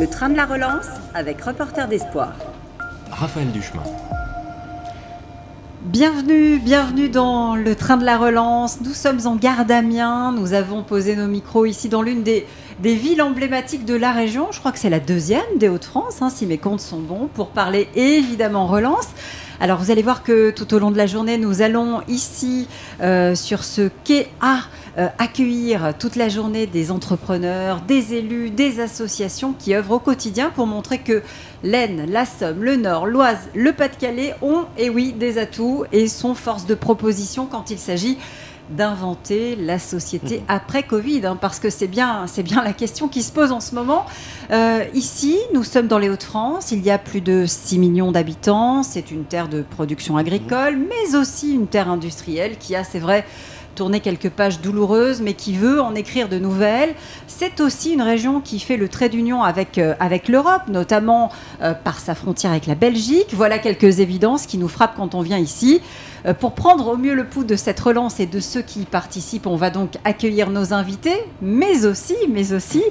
[0.00, 2.32] Le train de la relance avec Reporter d'Espoir.
[3.10, 3.82] Raphaël Duchemin.
[5.82, 8.80] Bienvenue, bienvenue dans le train de la relance.
[8.80, 10.32] Nous sommes en gare d'Amiens.
[10.32, 12.46] Nous avons posé nos micros ici dans l'une des,
[12.78, 14.46] des villes emblématiques de la région.
[14.52, 17.48] Je crois que c'est la deuxième des Hauts-de-France, hein, si mes comptes sont bons, pour
[17.48, 19.08] parler évidemment relance.
[19.62, 22.66] Alors vous allez voir que tout au long de la journée, nous allons ici
[23.02, 24.60] euh, sur ce quai A
[24.96, 30.48] euh, accueillir toute la journée des entrepreneurs, des élus, des associations qui œuvrent au quotidien
[30.48, 31.22] pour montrer que
[31.62, 36.34] l'Aisne, la Somme, le Nord, l'Oise, le Pas-de-Calais ont, et oui, des atouts et sont
[36.34, 38.16] force de proposition quand il s'agit
[38.70, 40.44] d'inventer la société Mhm.
[40.48, 43.60] après Covid, hein, parce que c'est bien, c'est bien la question qui se pose en
[43.60, 44.06] ce moment.
[44.50, 48.82] Euh, ici, nous sommes dans les Hauts-de-France, il y a plus de 6 millions d'habitants,
[48.82, 53.24] c'est une terre de production agricole, mais aussi une terre industrielle qui a, c'est vrai,
[53.76, 56.94] tourné quelques pages douloureuses, mais qui veut en écrire de nouvelles.
[57.28, 61.30] C'est aussi une région qui fait le trait d'union avec, euh, avec l'Europe, notamment
[61.62, 63.28] euh, par sa frontière avec la Belgique.
[63.32, 65.80] Voilà quelques évidences qui nous frappent quand on vient ici.
[66.26, 68.84] Euh, pour prendre au mieux le pouls de cette relance et de ceux qui y
[68.84, 72.82] participent, on va donc accueillir nos invités, mais aussi, mais aussi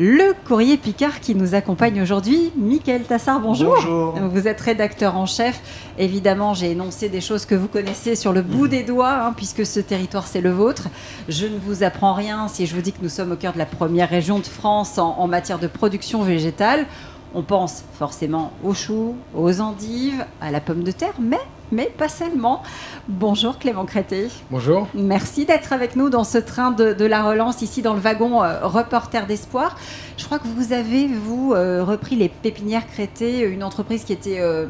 [0.00, 2.52] le courrier Picard qui nous accompagne aujourd'hui.
[2.56, 3.74] Michael Tassard, bonjour.
[3.74, 4.14] Bonjour.
[4.30, 5.60] Vous êtes rédacteur en chef.
[5.98, 9.66] Évidemment, j'ai énoncé des choses que vous connaissez sur le bout des doigts, hein, puisque
[9.66, 10.86] ce territoire, c'est le vôtre.
[11.28, 13.58] Je ne vous apprends rien si je vous dis que nous sommes au cœur de
[13.58, 16.86] la première région de France en, en matière de production végétale.
[17.34, 21.40] On pense forcément aux choux, aux endives, à la pomme de terre, mais,
[21.72, 22.62] mais pas seulement.
[23.08, 24.28] Bonjour Clément Crété.
[24.50, 24.88] Bonjour.
[24.94, 28.42] Merci d'être avec nous dans ce train de, de la relance, ici dans le wagon
[28.42, 29.76] euh, Reporter d'Espoir.
[30.16, 34.40] Je crois que vous avez, vous, euh, repris les pépinières Crété, une entreprise qui était
[34.40, 34.66] euh,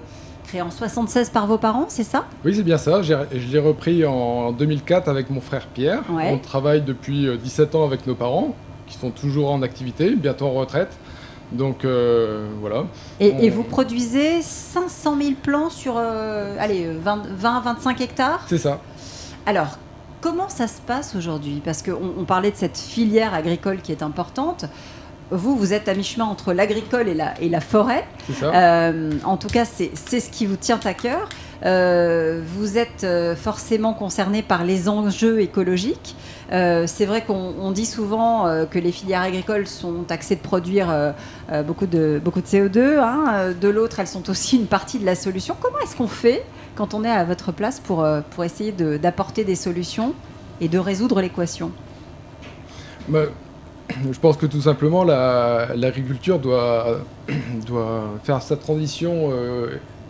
[0.49, 2.25] créée en 76 par vos parents, c'est ça?
[2.45, 3.03] Oui, c'est bien ça.
[3.03, 3.15] Je
[3.53, 6.03] l'ai repris en 2004 avec mon frère Pierre.
[6.11, 6.31] Ouais.
[6.33, 8.55] On travaille depuis euh, 17 ans avec nos parents,
[8.87, 10.97] qui sont toujours en activité, bientôt en retraite.
[11.53, 12.85] Donc euh, voilà.
[13.21, 18.45] et, On- et vous produisez 500 000 plants sur euh, allez, 20-25 hectares?
[18.49, 18.81] C'est ça.
[19.47, 19.79] Alors,
[20.21, 21.63] comment ça se passe aujourd'hui?
[21.65, 24.67] Parce qu'on on parlait de cette filière agricole qui est importante.
[25.31, 28.07] Vous, vous êtes à mi-chemin entre l'agricole et la, et la forêt.
[28.27, 28.53] C'est ça.
[28.55, 31.29] Euh, en tout cas, c'est c'est ce qui vous tient à cœur.
[31.67, 36.15] Euh, vous êtes euh, forcément concerné par les enjeux écologiques.
[36.51, 40.41] Euh, c'est vrai qu'on on dit souvent euh, que les filières agricoles sont taxées de
[40.41, 42.99] produire euh, beaucoup, de, beaucoup de CO2.
[42.99, 43.53] hein.
[43.61, 45.55] De l'autre, elles sont aussi une partie de la solution.
[45.61, 46.45] Comment est-ce qu'on fait
[46.75, 50.15] quand on est à votre place pour, pour essayer de- d'apporter des solutions
[50.61, 51.71] et de résoudre l'équation?
[53.09, 53.25] Bah,
[54.11, 57.01] je pense que tout simplement, la- l'agriculture doit,
[57.67, 59.31] doit faire sa transition,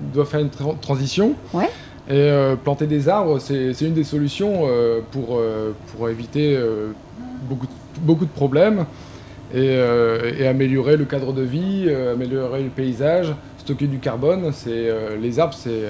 [0.01, 1.35] doit faire une tra- transition.
[1.53, 1.69] Ouais.
[2.09, 6.59] Et euh, planter des arbres, c'est une des solutions euh, pour, euh, pour éviter
[7.43, 8.87] beaucoup, de, beaucoup de problèmes
[9.55, 9.79] et,
[10.39, 14.51] et améliorer le cadre de vie, améliorer le paysage, stocker du carbone.
[14.53, 14.89] C'est
[15.21, 15.85] les arbres, c'est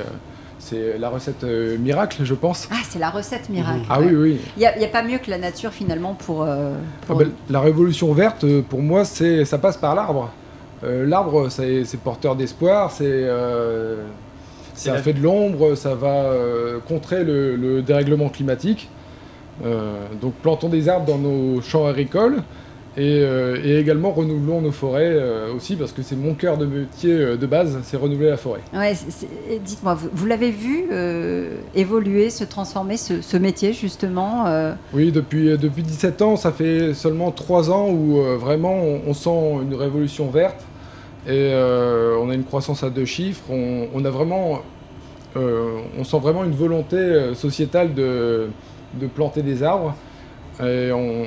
[0.58, 2.68] c'est la recette euh, miracle, je pense.
[2.70, 3.86] Ah, c'est la recette miracle.
[3.88, 4.06] Ah ouais.
[4.06, 4.40] oui, oui.
[4.56, 6.42] Il n'y a, pas mieux que la nature finalement pour...
[6.42, 6.74] euh,
[7.08, 10.30] Ah ben, la révolution verte, pour moi, c'est ça passe par l'arbre.
[10.84, 13.26] Euh, l'arbre, c'est porteur d'espoir, C'est
[14.78, 18.88] ça fait de l'ombre, ça va euh, contrer le, le dérèglement climatique.
[19.64, 22.44] Euh, donc plantons des arbres dans nos champs agricoles
[22.96, 25.16] et, euh, et également renouvelons nos forêts
[25.52, 28.60] aussi parce que c'est mon cœur de métier de base, c'est renouveler la forêt.
[28.72, 28.94] Ouais,
[29.64, 30.84] Dites-moi, vous, vous l'avez vu
[31.74, 34.44] évoluer, se transformer, ce, ce métier justement
[34.92, 39.62] Oui, depuis, depuis 17 ans, ça fait seulement 3 ans où vraiment on, on sent
[39.64, 40.64] une révolution verte
[41.28, 43.44] et euh, on a une croissance à deux chiffres.
[43.50, 44.60] On, a vraiment,
[45.36, 48.48] euh, on sent vraiment une volonté euh, sociétale de,
[49.14, 49.94] planter des arbres
[50.60, 51.26] et on,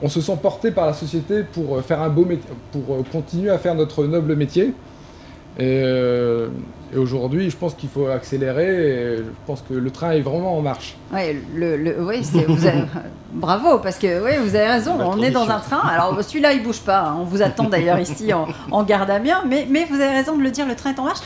[0.00, 3.58] on se sent porté par la société pour faire un beau métier, pour continuer à
[3.58, 4.72] faire notre noble métier.
[5.58, 6.48] Et, euh,
[6.94, 8.66] et aujourd'hui, je pense qu'il faut accélérer.
[8.66, 10.96] Et je pense que le train est vraiment en marche.
[11.12, 12.84] Ouais, le, le- oui, c'est- vous avez-
[13.32, 15.80] bravo, parce que oui, vous avez raison, on est dans un train.
[15.86, 19.42] Alors celui-là, il bouge pas, hein, on vous attend d'ailleurs ici en, en gare d'Amiens,
[19.48, 21.20] mais, mais vous avez raison de le dire, le train est en marche.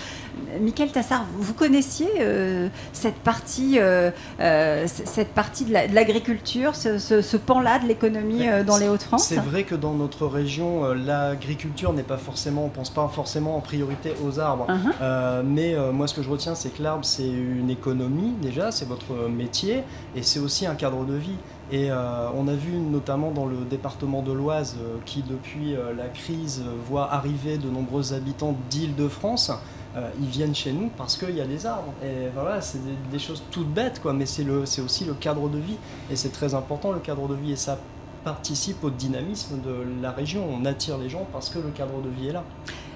[0.61, 4.11] Michael Tassard, vous, connaissiez euh, cette partie, euh,
[4.41, 8.89] euh, cette partie de la- de l'agriculture, ce, ce- ce pan-là de l'économie dans les
[8.89, 13.57] Hauts-de-France C'est vrai que dans notre région, l'agriculture n'est pas forcément, on pense pas forcément
[13.57, 14.67] en priorité aux arbres.
[15.01, 18.87] Euh, mais moi, ce que je retiens, c'est que l'arbre, c'est une économie déjà, c'est
[18.89, 19.83] votre métier,
[20.15, 21.37] et c'est aussi un cadre de vie.
[21.73, 25.93] Et euh, on a vu notamment dans le département de l'Oise, euh, qui depuis euh,
[25.97, 29.51] la crise voit arriver de nombreux habitants d'Île-de-France.
[29.97, 31.93] Euh, ils viennent chez nous parce qu'il y a des arbres.
[32.05, 35.15] Et voilà, c'est des, des choses toutes bêtes, quoi, mais c'est le- c'est aussi le
[35.15, 35.77] cadre de vie.
[36.11, 37.53] Et c'est très important, le cadre de vie.
[37.53, 37.79] Et ça
[38.25, 40.45] participe au dynamisme de la région.
[40.53, 42.43] On attire les gens parce que le cadre de vie est là.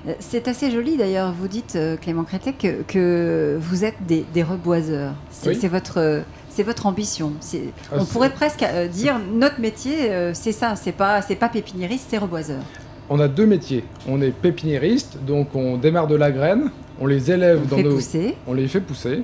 [0.08, 4.24] Euh, c'est assez joli d'ailleurs, vous dites, euh, Clément Crétet, que, que vous êtes des,
[4.34, 5.12] des reboiseurs.
[5.30, 5.58] C'est Oui.
[5.60, 7.32] c'est votre, c'est votre ambition.
[7.40, 11.22] C'est- Ah, on c'est- pourrait presque euh, dire notre métier, euh, c'est ça, c'est pas,
[11.22, 12.62] c'est pas pépiniériste, c'est reboiseur.
[13.10, 13.84] On a deux métiers.
[14.08, 16.70] On est pépiniériste, donc on démarre de la graine,
[17.00, 18.34] on les élève On dans fait nos, pousser.
[18.46, 19.22] on les fait pousser,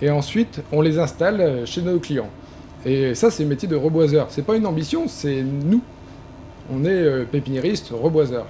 [0.00, 2.30] et ensuite on les installe euh, chez nos clients.
[2.84, 4.28] Et ça, c'est le métier de reboiseur.
[4.30, 5.82] C'est pas une ambition, c'est nous.
[6.72, 8.46] On est euh, pépiniériste, reboiseur.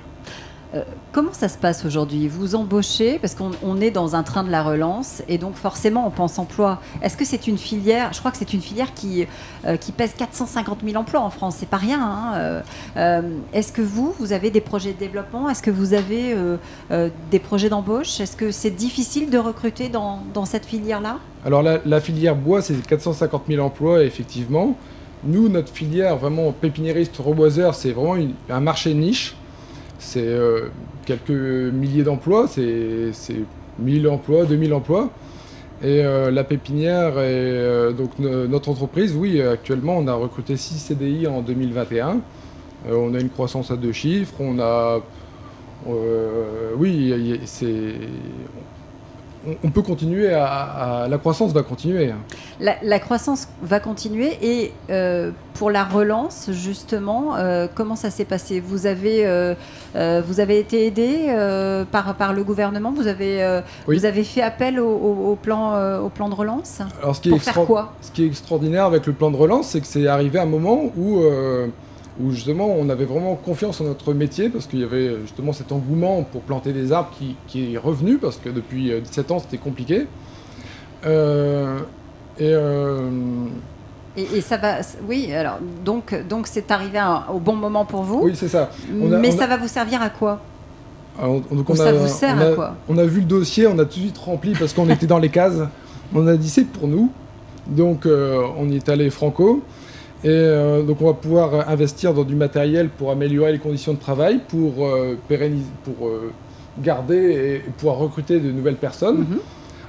[1.12, 2.28] Comment ça se passe aujourd'hui?
[2.28, 6.06] Vous embauchez, parce qu'on on est dans un train de la relance, et donc forcément
[6.06, 6.81] on pense emploi.
[7.02, 9.26] Est-ce que c'est une filière, je crois que c'est une filière qui,
[9.67, 12.00] euh, qui pèse 450 000 emplois en France, c'est pas rien.
[12.02, 12.61] hein, euh,
[12.96, 15.49] euh, Est-ce que vous, vous avez des projets de développement?
[15.49, 16.56] Est-ce que vous avez euh,
[16.90, 18.20] euh, des projets d'embauche?
[18.20, 21.19] Est-ce que c'est difficile de recruter dans, dans cette filière-là?
[21.44, 24.76] Alors la, filière bois, c'est 450 000 emplois, effectivement.
[25.25, 29.37] Nous, notre filière, vraiment pépiniériste, reboiseur, c'est vraiment un marché niche.
[30.06, 30.68] C'est euh,
[31.04, 33.40] quelques milliers d'emplois, c'est c'est
[33.80, 35.10] 1000 emplois, 2000 emplois.
[35.82, 40.56] Et euh, la pépinière, et, euh, donc no- notre entreprise, oui, actuellement, on a recruté
[40.56, 42.20] 6 CDI en 2021.
[42.88, 45.00] Euh, on a une croissance à deux chiffres, on a...
[46.78, 47.94] oui, c'est...
[49.62, 50.44] On, peut continuer à,
[51.04, 52.12] à- La croissance va continuer.
[52.60, 58.25] la, la croissance va continuer et euh, pour la relance, justement, euh, comment ça s'est
[58.25, 58.60] passé?
[58.60, 59.54] Vous avez, euh,
[60.26, 61.32] vous avez été aidé
[61.93, 62.93] par, par le gouvernement?
[62.94, 63.96] Vous avez, Oui.
[63.98, 66.81] vous avez fait appel au, au- au plan, au plan de relance?
[67.00, 67.92] Alors, ce qui, est Pour faire quoi?
[68.00, 70.46] ce qui est extraordinaire avec le plan de relance, c'est que c'est arrivé à un
[70.46, 71.22] moment où,
[72.20, 75.70] où justement on avait vraiment confiance en notre métier parce qu'il y avait justement cet
[75.72, 79.38] engouement pour planter des arbres qui, qui est revenu parce que depuis euh, 17 ans
[79.38, 80.06] c'était compliqué.
[81.04, 81.78] Euh,
[82.38, 83.10] et euh,
[84.16, 84.76] et, et ça va,
[85.08, 88.70] oui, alors donc donc c'est arrivé à- au bon moment pour vous, oui, c'est ça.
[88.90, 90.40] on a- mais on a- ça va vous servir à quoi?
[91.18, 92.74] Alors, donc Ou ça vous sert on à a- quoi?
[92.88, 95.18] On a vu le dossier, on a tout de suite rempli parce qu'on était dans
[95.18, 95.58] les cases.
[96.14, 97.10] On a dit c'est pour nous.
[97.66, 99.60] Donc euh, on y est allé franco.
[100.24, 103.98] Et euh, donc on va pouvoir investir dans du matériel pour améliorer les conditions de
[103.98, 106.32] travail, pour euh, pérenniser, pour euh,
[106.82, 109.18] garder et pouvoir recruter de nouvelles personnes.
[109.18, 109.38] Mhm.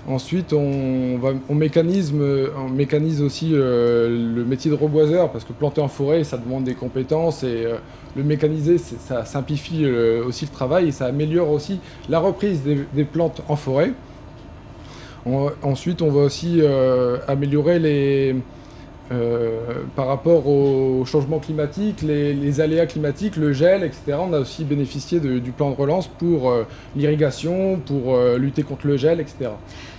[0.09, 5.51] Ensuite, on, va, on, mécanise, on mécanise aussi euh, le métier de reboiseur parce que
[5.51, 7.75] planter en forêt, ça demande des compétences et euh,
[8.15, 12.79] le mécaniser, ça simplifie euh, aussi le travail et ça améliore aussi la reprise des,
[12.93, 13.91] des plantes en forêt.
[15.25, 18.35] On- ensuite, on va aussi euh, améliorer les,
[19.09, 24.17] euh, par rapport au changement climatique, les, aléas climatiques, le gel, etc.
[24.19, 26.63] On a aussi bénéficié du plan de relance pour euh,
[26.95, 29.51] l'irrigation, pour euh, lutter contre le gel, etc.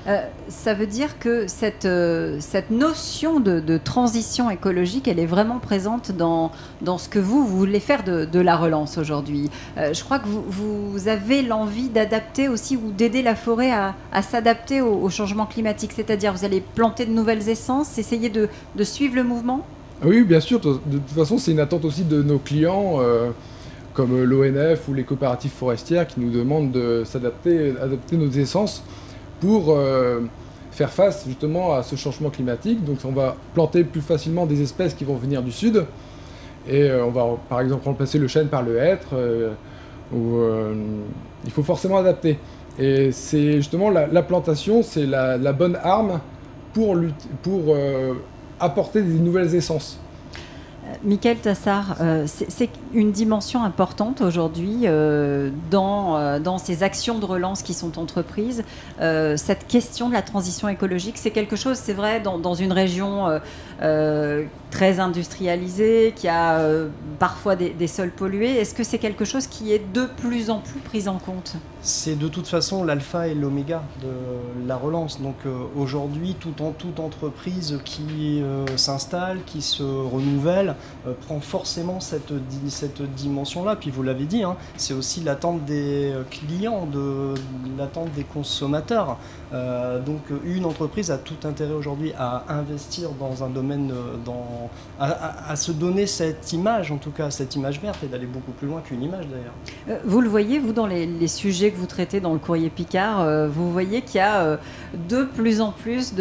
[0.09, 5.59] Euh, ça veut dire que cette, euh, cette notion de, transition écologique, elle est vraiment
[5.59, 6.51] présente dans,
[6.81, 9.51] dans ce que vous, voulez faire de, la relance aujourd'hui.
[9.77, 13.95] Euh, je crois que vous, vous avez l'envie d'adapter aussi ou d'aider la forêt à,
[14.23, 19.15] s'adapter au, changement climatique, c'est-à-dire vous allez planter de nouvelles essences, essayer de, de suivre
[19.15, 19.67] le mouvement?
[20.03, 20.61] Oui, bien sûr.
[20.61, 23.01] De toute façon, c'est une attente aussi de nos clients,
[23.95, 28.83] comme l'ONF ou les coopératives forestières, qui nous demandent de s'adapter, adapter nos essences
[29.41, 30.21] pour euh,
[30.71, 32.85] faire face justement à ce changement climatique.
[32.85, 35.85] Donc, on va planter plus facilement des espèces qui vont venir du sud,
[36.67, 39.09] et euh, on va par exemple remplacer le chêne par le hêtre.
[39.15, 39.53] euh,
[41.45, 42.39] il faut forcément adapter.
[42.79, 46.21] Et c'est justement la, la plantation, c'est la, bonne arme
[46.73, 46.97] pour,
[48.61, 49.99] apporter des nouvelles essences.
[51.05, 57.25] Michael Tassard, euh, c'est une dimension importante aujourd'hui euh, dans, euh, dans ces actions de
[57.25, 58.65] relance qui sont entreprises.
[59.01, 63.41] Euh, cette question de la transition écologique, c'est quelque chose, c'est vrai, dans une région
[63.81, 68.57] euh, très industrialisée, qui a euh, parfois des, sols pollués.
[68.57, 71.55] Est-ce que c'est quelque chose qui est de plus en plus pris en compte?
[71.81, 75.23] C'est de toute façon l'alpha et l'oméga de la relance.
[75.23, 78.43] Donc euh, aujourd'hui, tout en, toute entreprise qui
[78.77, 80.75] s'installe, qui se renouvelle,
[81.27, 83.77] prend forcément cette, di- cette dimension-là.
[83.77, 87.35] Puis vous l'avez dit, hein, c'est aussi l'attente des clients, de,
[87.79, 89.17] l'attente des consommateurs.
[89.53, 95.11] Donc une entreprise a tout intérêt aujourd'hui à investir dans un domaine, euh, dans, à,
[95.11, 98.53] à- à se donner cette image, en tout cas cette image verte, et d'aller beaucoup
[98.53, 99.55] plus loin qu'une image d'ailleurs.
[99.89, 102.71] Euh, Vous le voyez, vous, dans les, les sujets que vous traitez dans le courrier
[102.71, 104.59] Picard, euh, vous voyez qu'il y a
[105.09, 106.15] de plus en plus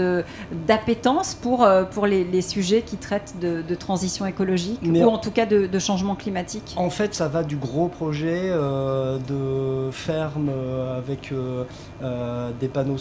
[0.67, 5.17] d'appétence pour, pour les, les sujets qui traitent de, de transition écologique Mais ou en-
[5.17, 6.73] tout cas de, de changement climatique.
[6.77, 10.49] En fait, ça va du gros projet euh, de ferme
[10.97, 11.63] avec euh,
[12.03, 12.97] euh, des panneaux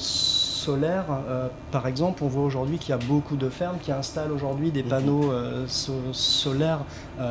[0.66, 1.04] solaire,
[1.70, 4.82] par exemple, on voit aujourd'hui qu'il y a beaucoup de fermes qui installent aujourd'hui des
[4.82, 4.88] mhm.
[4.88, 5.32] panneaux
[6.12, 6.80] solaires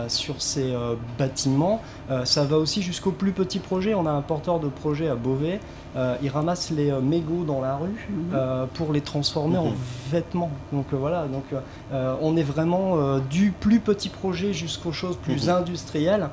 [0.08, 0.74] sur ces
[1.18, 1.82] bâtiments.
[2.24, 3.94] ça va aussi jusqu'aux plus petits projets.
[3.94, 5.60] On a un porteur de projet à Beauvais
[5.96, 8.32] euh, ils ramassent les euh, mégots dans la rue mhm.
[8.34, 9.72] euh, pour les transformer en
[10.12, 10.52] vêtements.
[10.74, 11.44] Donc voilà, donc
[12.22, 15.56] on est vraiment du plus petit projet jusqu'aux choses plus mhm.
[15.56, 16.30] industrielles.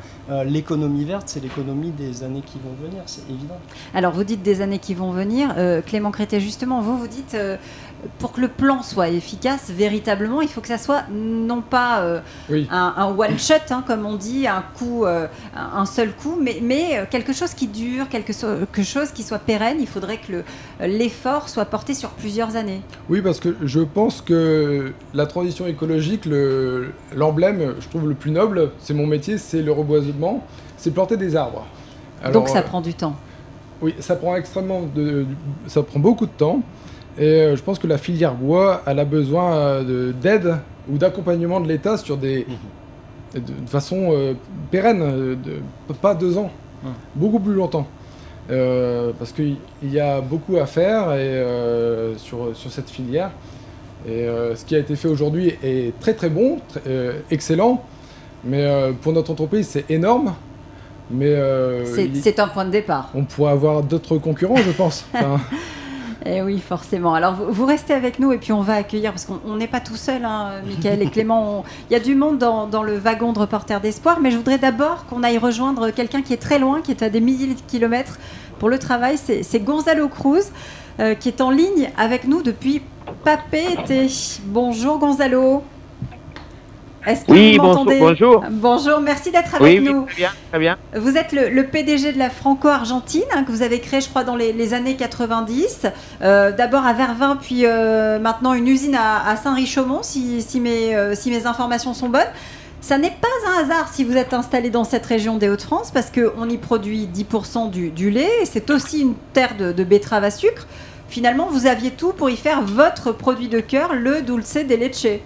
[0.47, 3.59] L'économie verte, c'est l'économie des années qui vont venir, c'est évident.
[3.95, 5.54] Alors vous dites des années qui vont venir,
[5.87, 7.37] Clément Crété, justement, vous vous dites
[8.18, 12.21] pour que le plan soit efficace, véritablement, il faut que ça soit non pas euh,
[12.71, 16.99] un, one shot, hein, comme on dit, un coup, euh, un seul coup, mais, mais,
[16.99, 18.32] euh, quelque chose qui dure, quelque,
[18.82, 19.76] chose qui soit pérenne.
[19.80, 20.42] Il faudrait que
[20.80, 22.82] l'effort soit porté sur plusieurs années.
[23.09, 26.28] Oui, parce que je pense que la transition écologique,
[27.14, 30.44] l'emblème, je trouve le plus noble, c'est mon métier, c'est le reboisement,
[30.76, 31.66] c'est planter des arbres.
[32.32, 33.16] Donc ça prend du temps.
[33.80, 35.26] Oui, ça prend extrêmement de,
[35.66, 36.62] ça prend beaucoup de temps.
[37.19, 40.57] Et euh, je pense que la filière bois, elle a besoin euh, d'aide
[40.90, 42.47] ou d'accompagnement de l'État sur des.
[43.35, 43.42] Mhm.
[43.42, 44.35] de, façon euh,
[44.71, 46.50] pérenne, de, pas deux ans,
[47.14, 47.87] beaucoup plus longtemps.
[48.49, 51.45] parce qu'il y a beaucoup à faire et,
[52.16, 53.31] sur, sur cette filière.
[54.09, 54.26] Et
[54.57, 56.59] ce qui a été fait aujourd'hui est très très bon,
[57.31, 57.85] excellent.
[58.45, 58.66] Mais
[59.00, 60.35] pour notre entreprise, c'est énorme.
[61.11, 61.37] Mais
[62.21, 63.11] c'est un point de départ.
[63.14, 65.07] On pourrait avoir d'autres concurrents, je pense.
[66.24, 67.14] Eh oui, forcément.
[67.14, 69.96] Alors, vous, restez avec nous et puis on va accueillir, parce qu'on n'est pas tout
[69.96, 71.64] seul, hein, Michael et Clément.
[71.90, 75.06] Il y a du monde dans, le wagon de reporter d'espoir, mais je voudrais d'abord
[75.06, 78.18] qu'on aille rejoindre quelqu'un qui est très loin, qui est à des milliers de kilomètres
[78.58, 79.16] pour le travail.
[79.18, 80.44] C'est Gonzalo Cruz,
[81.00, 82.82] euh, qui est en ligne avec nous depuis
[83.24, 83.92] Papete.
[84.44, 85.64] Bonjour Gonzalo.
[87.06, 88.44] Est-ce que oui, vous m'entendez bonjour.
[88.50, 90.04] Bonjour, merci d'être avec oui, nous.
[90.04, 90.78] très bien, très bien.
[90.94, 94.37] Vous êtes le, PDG de la Franco-Argentine, hein, que vous avez créé, je crois, dans
[94.37, 95.87] les, années 90.
[96.23, 101.14] Euh, d'abord à Vervins, puis euh, maintenant une usine à, Saint-Richaumont, si, si, mes, euh,
[101.14, 102.23] si mes informations sont bonnes.
[102.80, 106.11] Ça n'est pas un hasard si vous êtes installé dans cette région des Hauts-de-France, parce
[106.11, 110.30] qu'on y produit 10% du, lait, et c'est aussi une terre de, de betterave à
[110.30, 110.66] sucre.
[111.09, 115.21] Finalement, vous aviez tout pour y faire votre produit de cœur, le dulce de leche.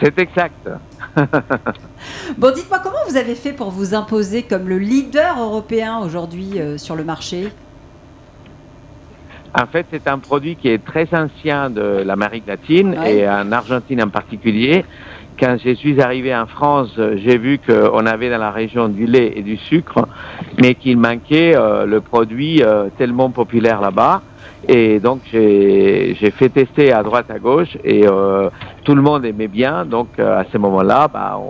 [0.00, 0.68] C'est exact.
[2.38, 6.78] bon, dites-moi, comment vous avez fait pour vous imposer comme le leader européen aujourd'hui euh,
[6.78, 7.52] sur le marché?
[9.54, 14.02] En fait, c'est un produit qui est très ancien de l'Amérique latine et en Argentine
[14.02, 14.84] en particulier.
[15.38, 19.32] Quand je suis arrivé en France, j'ai vu qu'on avait dans la région du lait
[19.34, 20.06] et du sucre,
[20.60, 24.22] mais qu'il manquait euh, le produit euh, tellement populaire là-bas.
[24.72, 28.48] Et donc j'ai fait tester à droite à gauche et euh,
[28.84, 29.84] tout le monde aimait bien.
[29.84, 31.40] Donc euh, à ce moment-là, bah,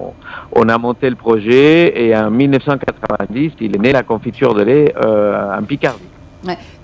[0.52, 4.94] on, a monté le projet et en 1990, il est né la confiture de lait
[5.04, 6.00] euh, en Picardie.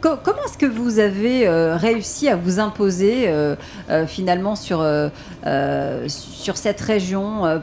[0.03, 3.31] Comment est-ce que vous avez réussi à vous imposer
[4.07, 4.85] finalement sur,
[6.07, 7.63] sur cette région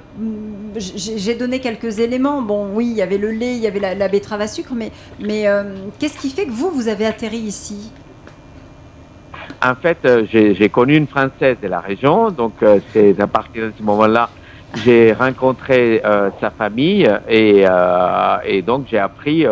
[0.75, 2.42] J'ai donné quelques éléments.
[2.42, 4.92] Bon, oui, il y avait le lait, il y avait la, betterave à sucre, mais
[6.00, 7.92] qu'est-ce qui fait que vous, vous avez atterri ici?
[9.63, 13.67] En fait, euh, j'ai connu une Française de la région, donc euh, c'est à partir
[13.67, 14.29] de ce moment-là
[14.84, 17.63] j'ai rencontré euh, sa famille et,
[18.43, 19.46] et donc j'ai appris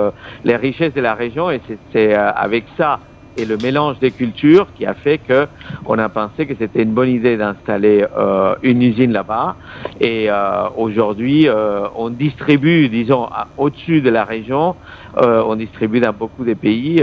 [0.44, 1.62] les richesses de la région et
[1.94, 3.00] c'est avec ça
[3.38, 5.46] et le mélange des cultures qui a fait que
[5.86, 8.04] on a pensé que c'était une bonne idée d'installer
[8.64, 9.58] une usine là-bas
[10.00, 10.30] et
[10.76, 11.48] aujourd'hui
[11.96, 14.76] on distribue disons au-dessus de la région
[15.16, 17.00] on distribue dans beaucoup de pays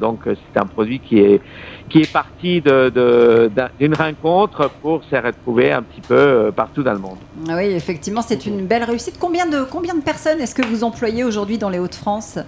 [0.00, 1.42] donc c'est un produit qui est
[1.92, 6.98] qui est parti d'une rencontre pour se retrouver un petit peu euh, partout dans le
[6.98, 7.18] monde.
[7.46, 9.18] Ah oui, effectivement, c'est une belle réussite.
[9.20, 12.38] Combien de, combien de personnes est-ce que vous employez aujourd'hui dans les Hauts-de-France?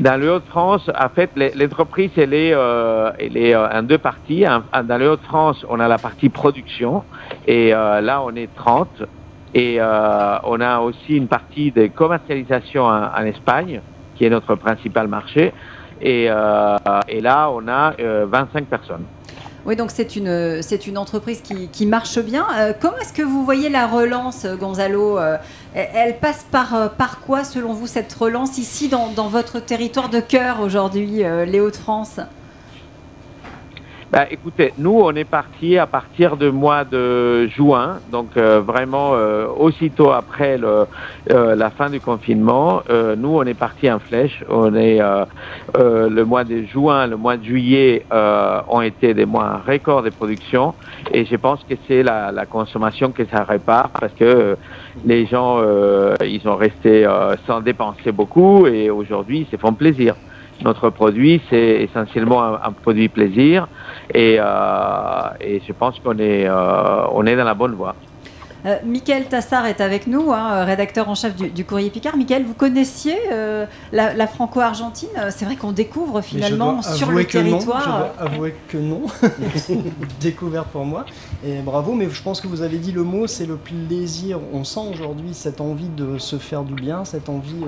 [0.00, 4.44] Dans les Hauts-de-France, en fait, l'entreprise, elle est, euh, elle est euh, en deux parties.
[4.44, 7.04] Dans les Hauts-de-France, on a la partie production,
[7.46, 8.88] et là, on est 30.
[9.54, 13.80] Et on a aussi une partie de commercialisation en Espagne,
[14.14, 15.52] qui est notre principal marché.
[16.04, 16.78] Euh,
[17.08, 19.04] et, là, on a 25 euh, personnes.
[19.66, 22.46] Oui, donc c'est une, c'est une entreprise qui, marche bien.
[22.56, 25.18] Euh, comment est-ce que vous voyez la relance, Gonzalo?
[25.74, 30.20] Elle passe par, par quoi, selon vous, cette relance ici dans, dans votre territoire de
[30.20, 32.20] cœur aujourd'hui, les Hauts-de-France
[34.10, 39.10] bah, écoutez, nous, on est parti à partir du mois de juin, donc euh, vraiment
[39.12, 40.86] euh, aussitôt après le,
[41.30, 42.82] euh, la fin du confinement.
[42.88, 44.42] nous, on est parti en flèche.
[44.48, 45.00] On est
[45.74, 50.74] le mois de juin, le mois de juillet ont été des mois records de production,
[51.12, 54.56] et je pense que c'est la, la, consommation que ça répare parce que
[55.04, 55.60] les gens,
[56.24, 57.06] ils ont resté
[57.46, 60.14] sans dépenser beaucoup, et aujourd'hui, ils se font plaisir.
[60.62, 63.68] Notre produit, c'est essentiellement un, produit plaisir.
[64.14, 67.94] Et, et je pense qu'on est, on est dans la bonne voie.
[68.66, 72.16] Euh, Michael Tassard est avec nous, hein, rédacteur en chef du, Courrier Picard.
[72.16, 75.08] Michael, vous connaissiez euh, la, franco-argentine?
[75.30, 77.82] C'est vrai qu'on découvre finalement sur le territoire.
[77.82, 79.02] je dois avouer que non.
[80.20, 81.06] Découverte pour moi.
[81.46, 84.40] Et bravo, mais je pense que vous avez dit le mot, c'est le plaisir.
[84.52, 87.64] On sent aujourd'hui cette envie de se faire du bien, cette envie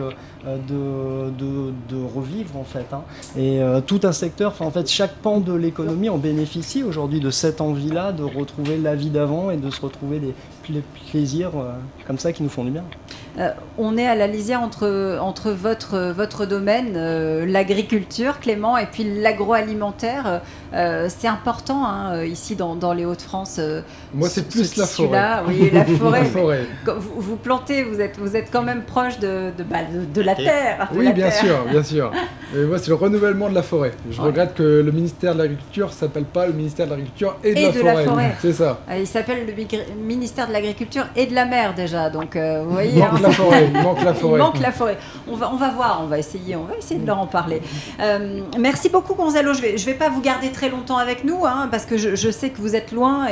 [0.46, 2.86] euh, de, de, revivre en fait.
[2.92, 3.02] Hein.
[3.36, 7.60] Et tout un secteur, en fait, chaque pan de l'économie en bénéficie aujourd'hui de cette
[7.60, 10.34] envie-là de retrouver la vie d'avant et de se retrouver des
[11.10, 11.72] plaisirs euh,
[12.06, 12.84] comme ça qui nous font du bien.
[13.38, 18.86] Euh, on est à la lisière entre, entre votre, votre domaine, euh, l'agriculture, Clément, et
[18.86, 20.42] puis l'agroalimentaire.
[20.72, 23.60] Euh, c'est important hein, ici dans, dans les Hauts-de-France.
[24.14, 25.20] Moi, c'est plus la forêt.
[25.46, 25.84] Oui, la
[26.24, 26.66] forêt.
[26.84, 29.78] Vous, vous, plantez, vous êtes, vous êtes quand même proche de, de, bah,
[30.14, 30.88] de, la terre.
[30.94, 32.10] oui, bien sûr, bien sûr.
[32.56, 33.92] Et moi, c'est le renouvellement de la forêt.
[34.10, 37.82] Je regrette que le ministère de l'Agriculture s'appelle pas le ministère de l'Agriculture et de,
[37.82, 38.34] la, forêt.
[38.40, 38.80] C'est ça.
[38.96, 42.10] Il s'appelle le ministère de l'Agriculture et de la mer déjà.
[42.10, 43.02] Donc, vous voyez.
[43.02, 43.70] Hein, la forêt.
[43.72, 44.38] Il manque la forêt.
[44.38, 44.98] Il manque la forêt.
[45.28, 47.60] On va, on va voir, on va essayer, on va essayer de leur en parler.
[48.00, 49.52] Euh, merci beaucoup Gonzalo.
[49.54, 52.30] Je vais, je vais pas vous garder très longtemps avec nous, hein, parce que je,
[52.30, 53.26] sais que vous êtes loin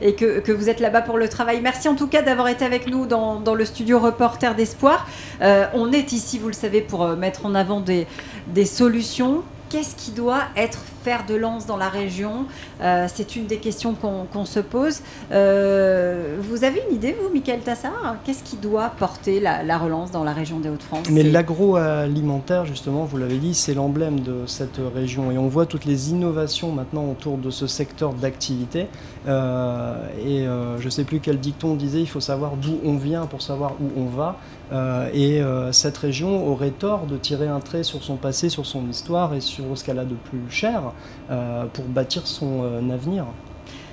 [0.00, 1.60] et, que, vous êtes là-bas pour le travail.
[1.60, 5.06] Merci en tout cas d'avoir été avec nous dans, le studio Reporter d'Espoir.
[5.42, 9.94] Euh, on est ici, vous le savez, pour euh, mettre en avant des solutions qu'est-ce
[9.94, 12.46] qui doit être fer de lance dans la région?
[12.82, 15.00] Euh, C'est une des questions qu'on se pose.
[15.32, 18.16] Euh, vous avez une idée, vous, Michael Tassard?
[18.24, 21.08] Qu'est-ce qui doit porter la, relance dans la région des Hauts-de-France?
[21.10, 25.30] Mais l'agroalimentaire, justement, vous l'avez dit, c'est l'emblème de cette région.
[25.30, 28.88] Et on voit toutes les innovations maintenant autour de ce secteur d'activité.
[29.28, 30.44] Euh, et
[30.78, 33.74] je ne sais plus quel dicton disait, il faut savoir d'où on vient pour savoir
[33.80, 34.36] où on va.
[34.72, 39.34] Et cette région aurait tort de tirer un trait sur son passé, sur son histoire
[39.34, 40.92] et sur ce qu'elle a de plus cher
[41.30, 43.26] euh, pour bâtir son euh, avenir.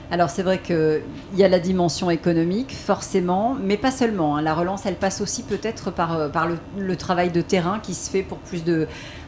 [0.10, 1.02] Alors c'est vrai qu'il
[1.36, 4.38] y a la dimension économique, forcément, mais pas seulement.
[4.38, 4.42] Hein.
[4.42, 8.24] La relance, elle passe aussi peut-être euh, par le, travail de terrain qui se fait
[8.24, 8.88] pour plus de,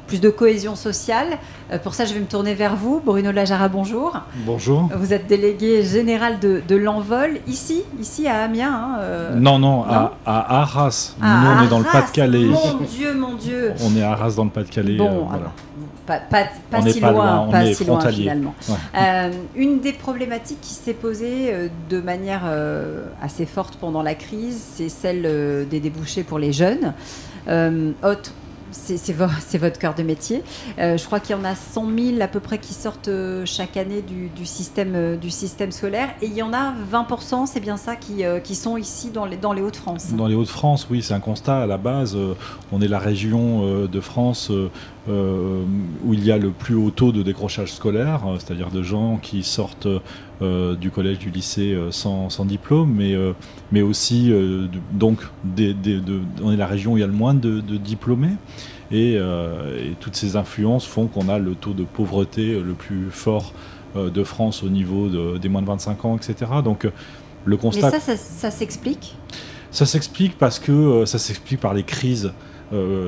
[0.10, 1.38] plus de cohésion sociale.
[1.83, 3.01] pour ça, je vais me tourner vers vous.
[3.03, 4.20] Bruno Lajara, bonjour.
[4.46, 4.90] Bonjour.
[4.96, 8.98] Vous êtes délégué général de, de l'envol ici, ici à Amiens.
[9.00, 11.16] Hein, non, non, à, Arras.
[11.22, 12.46] Nous, on est dans le Pas-de-Calais.
[12.46, 13.74] Mon Dieu, mon Dieu.
[13.83, 14.98] On est à Arras dans le Pas-de-Calais.
[14.98, 15.51] Bon, voilà
[16.18, 18.55] pas, si loin, pas si loin finalement.
[18.96, 24.16] Euh, une des problématiques qui s'est posée euh, de manière euh, assez forte pendant la
[24.16, 26.94] crise, c'est celle des débouchés pour les jeunes.
[27.48, 28.33] Haute
[28.72, 30.44] c'est votre cœur de métier.
[30.77, 33.44] Euh, je crois qu'il y en a 100 000 à peu près qui sortent euh,
[33.46, 36.10] chaque année du, système, euh, du système scolaire.
[36.22, 39.38] Et il y en a 20%, c'est bien ça, qui, qui, sont ici dans les,
[39.38, 40.14] dans les Hauts-de-France.
[40.14, 41.62] Dans les Hauts-de-France, oui, c'est un constat.
[41.62, 42.18] À la base,
[42.72, 44.51] on est la région de France
[45.08, 49.44] où il y a le plus haut taux de décrochage scolaire, c'est-à-dire de gens qui
[49.44, 49.88] sortent
[50.42, 53.14] du collège, du lycée sans, sans, diplôme, mais,
[53.72, 54.32] mais aussi,
[54.94, 57.78] donc, des, de, on est la région où il y a le moins de, de
[57.78, 58.36] diplômés.
[58.92, 63.54] Euh, et, toutes ces influences font qu'on a le taux de pauvreté le plus fort
[63.96, 66.52] euh, de France au niveau des moins de 25 ans, etc.
[66.64, 66.92] Donc euh,
[67.46, 67.92] le constat.
[67.92, 69.16] Mais ça, ça, s'explique?
[69.72, 72.34] Ça s'explique parce que ça s'explique par les crises.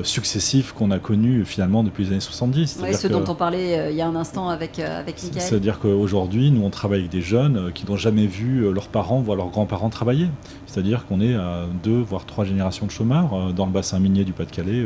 [0.02, 2.80] Successives qu'on a connues finalement depuis les années 70.
[2.82, 5.42] Oui, ce dont on parlait il y a un instant avec, avec Michael.
[5.42, 9.36] C'est-à-dire qu'aujourd'hui, nous, on travaille avec des jeunes qui n'ont jamais vu leurs parents, voire
[9.36, 10.28] leurs grands-parents travailler.
[10.66, 14.32] C'est-à-dire qu'on est à deux, voire trois générations de chômeurs dans le bassin minier du
[14.32, 14.84] Pas-de-Calais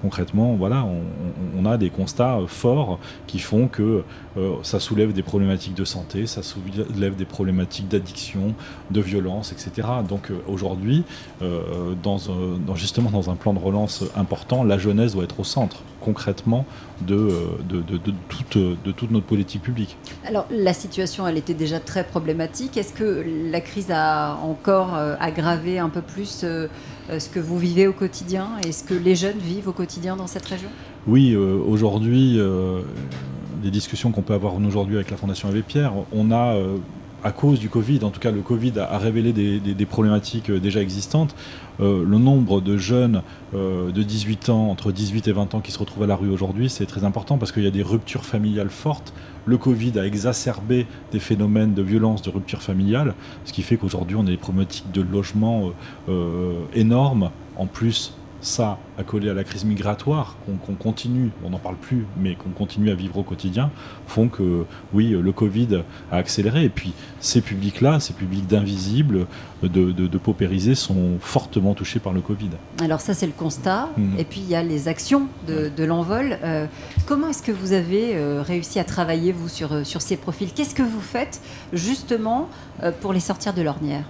[0.00, 0.86] concrètement, voilà,
[1.56, 4.02] on, a des constats euh, forts qui font que
[4.36, 8.54] euh, ça soulève des problématiques de santé, ça soulève des problématiques d'addiction,
[8.90, 9.88] de violence, etc.
[10.08, 11.04] Donc euh, aujourd'hui,
[12.74, 16.64] justement dans un plan de relance important, la jeunesse doit être au centre concrètement
[17.02, 17.30] de,
[18.28, 19.96] toute, notre politique publique.
[20.26, 22.76] Alors la situation, elle était déjà très problématique.
[22.76, 26.44] Est-ce que la crise a encore aggravé un peu plus
[27.18, 30.26] ce que vous vivez au quotidien et ce que les jeunes vivent au quotidien dans
[30.26, 30.68] cette région?
[31.06, 32.82] Oui, euh, aujourd'hui, euh,
[33.62, 36.56] les discussions qu'on peut avoir aujourd'hui avec la Fondation Abbé Pierre, on a
[37.22, 41.34] à cause du Covid, en tout cas le Covid a, révélé des, problématiques déjà existantes.
[41.80, 43.22] Le nombre de jeunes
[43.54, 46.68] de 18 ans, entre 18 et 20 ans qui se retrouvent à la rue aujourd'hui,
[46.68, 49.12] c'est très important parce qu'il y a des ruptures familiales fortes.
[49.46, 53.14] Le Covid a exacerbé des phénomènes de violence, de rupture familiale,
[53.44, 55.68] ce qui fait qu'aujourd'hui on a des problématiques de logement
[56.08, 61.58] euh, euh, énormes, en plus ça accolé à la crise migratoire qu'on continue, on n'en
[61.58, 63.70] parle plus, mais qu'on continue à vivre au quotidien,
[64.06, 66.64] font que oui, le Covid a accéléré.
[66.64, 69.26] Et puis ces publics-là, ces publics d'invisibles,
[69.62, 72.50] de, de, paupérisés, sont fortement touchés par le Covid.
[72.80, 73.88] Alors ça, c'est le constat.
[73.96, 74.18] Mmh.
[74.18, 76.38] Et puis il y a les actions de, l'envol.
[76.42, 76.66] Euh,
[77.06, 80.52] comment est-ce que vous avez euh, réussi à travailler, vous, sur, euh, sur ces profils?
[80.52, 81.40] Qu'est-ce que vous faites
[81.72, 82.48] justement
[83.00, 84.04] pour les sortir de l'ornière?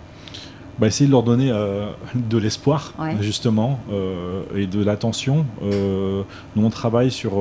[0.81, 5.45] Bah, essayer de leur donner euh, de l'espoir, justement, euh, et de l'attention.
[5.63, 6.23] Euh,
[6.57, 7.33] nous, on travaille sur,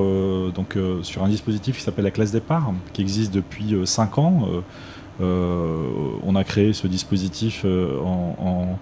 [0.54, 4.42] donc, sur un dispositif qui s'appelle la classe départ, qui existe depuis 5 ans.
[5.22, 8.78] on a créé ce dispositif en,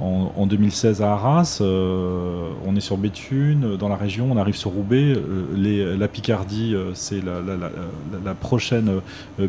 [0.00, 5.12] en 2016 à Arras, on est sur Béthune, dans la région, on arrive sur Roubaix.
[5.56, 7.40] Les, la Picardie, c'est la,
[8.24, 9.00] la, prochaine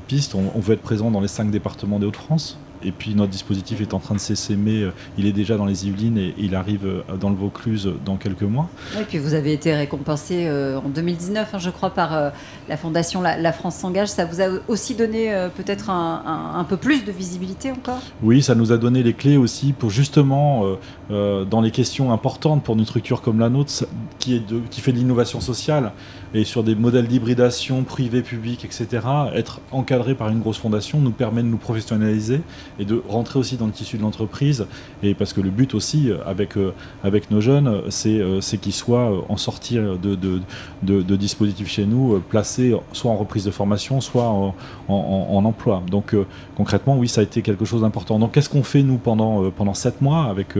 [0.08, 0.34] piste.
[0.34, 2.58] On, on, veut être présent dans les cinq départements des Hauts-de-France.
[2.84, 4.84] Et puis notre dispositif est en train de s'essaimer.
[4.84, 8.16] Euh, il est déjà dans les Yvelines et il arrive euh, dans le Vaucluse dans
[8.16, 8.70] quelques mois.
[8.98, 12.32] Oui, puis vous avez été récompensé euh, en 2019, hein, je crois, par
[12.68, 14.10] la fondation la, France s'engage.
[14.10, 18.00] Ça vous a aussi donné peut-être un, peu plus de visibilité encore?
[18.22, 20.66] Oui, ça nous a donné les clés aussi pour justement,
[21.10, 23.86] dans les questions importantes pour une structure comme la nôtre,
[24.20, 25.92] qui, est qui fait de l'innovation sociale
[26.34, 28.88] et sur des modèles d'hybridation privé, public, etc.,
[29.34, 32.42] être encadré par une grosse fondation nous permet de nous professionnaliser
[32.78, 34.68] et de rentrer aussi dans le tissu de l'entreprise.
[35.02, 39.12] Et parce que le but aussi, avec, euh, avec nos jeunes, c'est euh, qu'ils soient
[39.12, 44.28] euh, en sortie de, de, dispositifs chez nous, placés soit en reprise de formation, soit
[44.28, 44.56] en,
[44.88, 45.82] en, emploi.
[45.90, 46.16] Donc
[46.56, 48.20] concrètement, oui, ça a été quelque chose d'important.
[48.20, 50.56] Donc qu'est-ce qu'on fait nous pendant, pendant 7 mois avec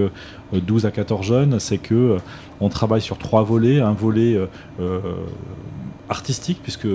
[0.54, 2.18] 12 à 14 jeunes C'est que
[2.60, 3.80] on travaille sur trois volets.
[3.82, 4.38] Un volet
[6.10, 6.88] artistique, puisque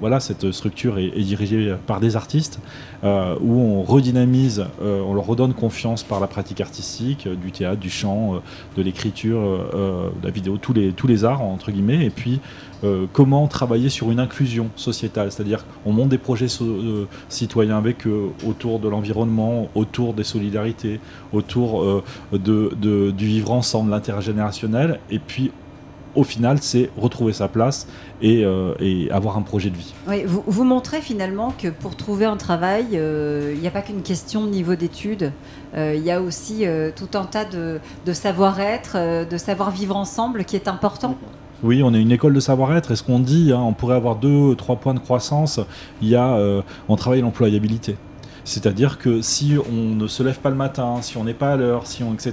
[0.00, 2.60] voilà, cette structure est, dirigée par des artistes,
[3.02, 7.50] euh, où on redynamise, euh, on leur redonne confiance par la pratique artistique, euh, du
[7.50, 8.42] théâtre, du chant,
[8.76, 12.40] de l'écriture, de la vidéo, tous les, arts, entre guillemets, et puis
[13.12, 16.46] comment travailler sur une inclusion sociétale, c'est-à-dire on monte des projets
[17.28, 18.04] citoyens avec
[18.46, 21.00] autour de l'environnement, autour des solidarités,
[21.32, 22.02] autour
[22.32, 25.50] de, de, du vivre ensemble, l'intergénérationnel, et puis
[26.18, 27.86] au final, c'est retrouver sa place
[28.24, 29.94] euh, et, avoir un projet de vie.
[30.08, 33.82] Oui, vous, vous, montrez finalement que pour trouver un travail, euh, il n'y a pas
[33.82, 35.32] qu'une question de niveau d'études.
[35.76, 36.64] Euh, il y a aussi
[36.96, 37.80] tout un tas de,
[38.12, 41.16] savoir-être, de savoir-vivre ensemble qui est important.
[41.62, 42.90] Oui, on est une école de savoir-être.
[42.90, 45.60] Et ce qu'on dit, hein, on pourrait avoir deux, trois points de croissance.
[46.02, 46.36] Il y a,
[46.88, 47.96] on travaille l'employabilité.
[48.42, 51.56] C'est-à-dire que si on ne se lève pas le matin, si on n'est pas à
[51.56, 52.32] l'heure, si on, etc.,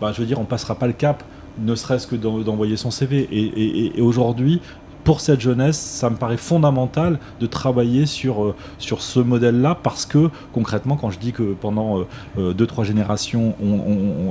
[0.00, 1.22] bah, je veux dire, on passera pas le cap
[1.58, 3.28] ne serait-ce que d'envoyer son CV.
[3.30, 4.60] Et, aujourd'hui,
[5.04, 10.06] pour cette jeunesse, ça me paraît fondamental de travailler sur, euh, sur ce modèle-là parce
[10.06, 12.06] que concrètement, quand je dis que pendant 2
[12.38, 13.54] euh, deux, trois générations,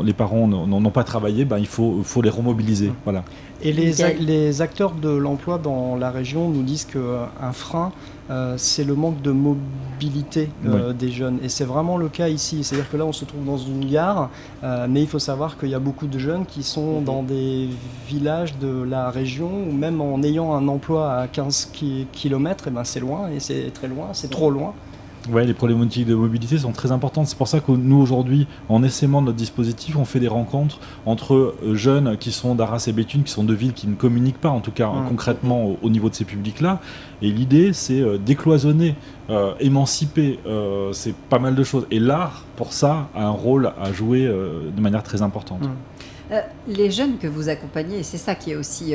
[0.02, 2.88] les parents n'ont pas travaillé, ben, il faut, faut les remobiliser.
[2.88, 2.96] Mmh.
[3.04, 3.24] Voilà.
[3.64, 7.92] Et les, les acteurs de l'emploi dans la région nous disent qu'un frein,
[8.32, 11.40] euh, c'est le manque de mobilité euh, des jeunes.
[11.44, 12.64] Et c'est vraiment le cas ici.
[12.64, 14.30] C'est-à-dire que là, on se trouve dans une gare,
[14.64, 17.68] euh, mais il faut savoir qu'il y a beaucoup de jeunes qui sont dans des
[18.08, 21.74] villages de la région, ou même en ayant un emploi à 15
[22.14, 24.74] km, et ben c'est loin, et c'est très loin, c'est trop loin.
[25.30, 27.28] Ouais, les problématiques de mobilité sont très importantes.
[27.28, 31.56] C'est pour ça que nous, aujourd'hui, en essaimant notre dispositif, on fait des rencontres entre
[31.64, 34.50] euh, jeunes qui sont d'Arras et Béthune, qui sont de villes qui ne communiquent pas,
[34.50, 36.80] en tout cas concrètement, au, niveau de ces publics-là.
[37.22, 38.96] Et l'idée, c'est euh, décloisonner,
[39.30, 40.40] euh, émanciper,
[40.92, 41.86] c'est pas mal de choses.
[41.92, 45.62] Et l'art, pour ça, a un rôle à jouer de manière très importante.
[46.68, 48.94] les jeunes que vous accompagnez, et c'est ça qui est aussi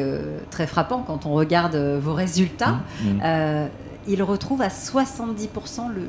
[0.51, 3.69] très frappant quand on regarde vos résultats, mmh, mmh
[4.09, 5.49] ils retrouvent à 70%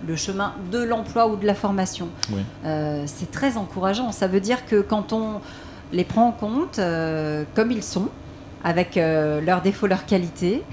[0.07, 2.10] le, chemin de l'emploi ou de la formation.
[2.65, 4.12] Euh, c'est très encourageant.
[4.12, 5.41] Ça veut dire que quand on
[5.91, 8.10] les prend en compte euh, comme ils sont,
[8.63, 10.63] avec euh, leurs défauts, leurs qualités,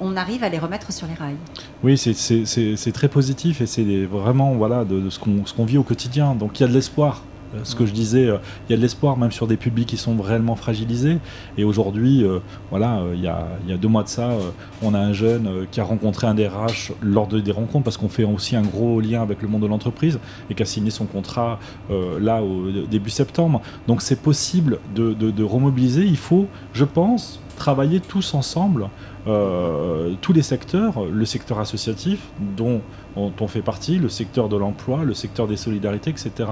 [0.00, 1.36] on arrive à les remettre sur les rails.
[1.82, 6.34] Oui, c'est très positif et c'est vraiment voilà, de, de ce qu'on vit au quotidien.
[6.34, 7.22] Donc il y a de l'espoir.
[7.54, 9.88] Euh, ce que je disais, euh, il y a de l'espoir même sur des publics
[9.88, 11.18] qui sont réellement fragilisés.
[11.56, 14.30] Et aujourd'hui, euh, voilà, il y, a, deux mois de ça,
[14.82, 18.08] on a un jeune qui a rencontré un DRH lors de, des rencontres parce qu'on
[18.08, 20.18] fait aussi un gros lien avec le monde de l'entreprise
[20.50, 21.58] et qui a signé son contrat
[22.20, 23.62] là au début septembre.
[23.86, 26.04] Donc c'est possible de, remobiliser.
[26.04, 28.88] Il faut, je pense, travailler tous ensemble
[29.24, 32.20] tous les secteurs, le secteur associatif
[32.56, 32.80] dont
[33.18, 36.48] on, fait partie, le secteur de l'emploi, le secteur des solidarités, etc.,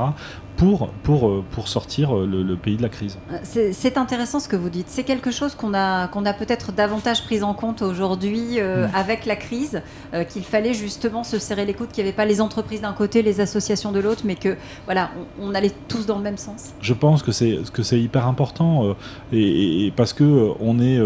[0.56, 3.18] pour, pour, euh, pour sortir euh, le, pays de la crise.
[3.42, 4.86] C'est intéressant ce que vous dites.
[4.88, 8.88] C'est quelque chose qu'on a, qu'on a peut-être davantage pris en compte aujourd'hui mm.
[8.94, 9.82] avec la crise,
[10.30, 13.22] qu'il fallait justement se serrer les coudes, qu'il n'y avait pas les entreprises d'un côté,
[13.22, 16.72] les associations de l'autre, mais que voilà, on, allait tous dans le même sens.
[16.80, 18.94] Je pense que c'est que c'est hyper important
[19.32, 20.98] et, parce que on est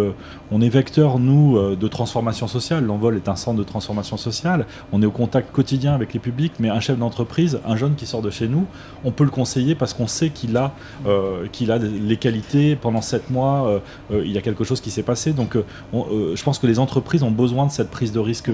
[0.51, 2.85] on est vecteur nous de transformation sociale.
[2.85, 4.67] L'envol est un centre de transformation sociale.
[4.93, 8.07] On est au contact quotidien avec les publics, mais un chef d'entreprise, un jeune qui
[8.07, 8.67] sort de chez nous,
[9.05, 10.73] on peut le conseiller parce qu'on sait qu'il a,
[11.07, 12.77] euh, qu'il a les qualités.
[12.77, 13.79] Pendant sept mois, euh,
[14.13, 15.33] euh, il y a quelque chose qui s'est passé.
[15.33, 15.57] Donc,
[15.93, 18.51] je pense que les entreprises ont besoin de cette prise de risque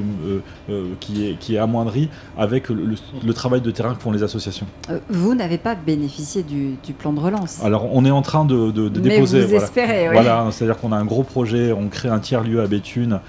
[1.00, 4.66] qui, est, qui est amoindrie avec le, travail de terrain que font les associations.
[5.10, 7.62] vous n'avez pas bénéficié du, plan de relance.
[7.62, 9.44] Alors, on est en train de, de, déposer.
[9.44, 11.72] Vous espérez, voilà, c'est-à-dire qu'on a un gros projet.
[11.72, 13.20] On crée un tiers lieu à Béthune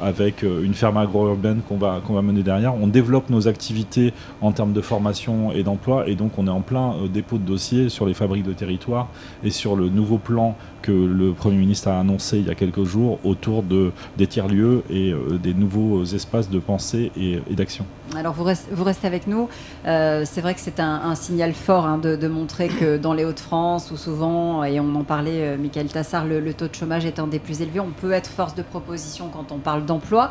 [0.00, 2.74] avec euh, une ferme agro-urbaine qu'on va, qu'on va mener derrière.
[2.74, 6.60] On développe nos activités en termes de formation et d'emploi et donc on est en
[6.60, 9.08] plein euh, dépôt de dossier sur les fabriques de territoire
[9.42, 12.84] et sur le nouveau plan que le Premier ministre a annoncé il y a quelques
[12.84, 17.86] jours autour de, des tiers-lieux et des nouveaux espaces de pensée et, d'action.
[18.14, 19.48] Alors vous restez, vous restez avec nous.
[19.84, 23.96] c'est vrai que c'est un, signal fort hein, de, montrer que dans les Hauts-de-France, où
[23.96, 27.38] souvent, et on en parlait, Michael Tassard, le, le, taux de chômage est un des
[27.38, 30.30] plus élevés, on peut être force de proposition quand on parle d'emploi.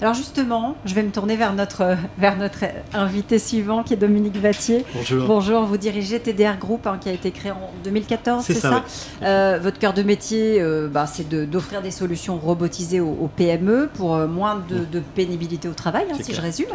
[0.00, 4.36] Alors justement, je vais me tourner vers notre, vers notre invité suivant qui est Dominique
[4.36, 4.84] Vattier.
[4.94, 5.26] Bonjour.
[5.26, 8.84] Bonjour, vous dirigez TDR Group hein, qui a été créé en 2014, c'est ça,
[9.22, 14.14] euh, Votre cœur de métier, euh, bah, c'est d'offrir des solutions robotisées aux, PME pour
[14.14, 16.66] euh, moins de, pénibilité au travail, hein, si je résume.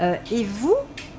[0.00, 0.74] et vous,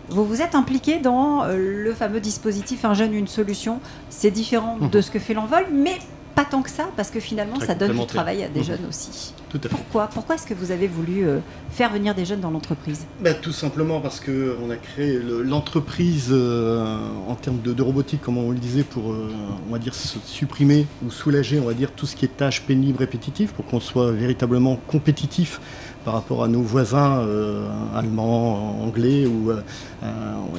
[0.09, 3.79] vous vous êtes impliqué dans le fameux dispositif Un jeune, une solution.
[4.09, 5.97] C'est différent de ce que fait l'envol, mais
[6.35, 8.65] pas tant que ça, parce que finalement, ça donne du travail à des mhm.
[8.65, 9.33] jeunes aussi.
[9.49, 9.69] Tout à fait.
[9.69, 13.05] Pourquoi Pourquoi est-ce que vous avez voulu euh, faire venir des jeunes dans l'entreprise?
[13.21, 18.51] Ben, Tout simplement parce qu'on a créé l'entreprise euh, en termes de, robotique, comme on
[18.51, 19.31] le disait, pour, euh,
[19.69, 22.99] on va dire, supprimer ou soulager, on va dire, tout ce qui est tâches pénibles,
[22.99, 25.61] répétitives, pour qu'on soit véritablement compétitif
[26.05, 29.61] par rapport à nos voisins euh, allemands, anglais, où euh,
[30.03, 30.07] euh,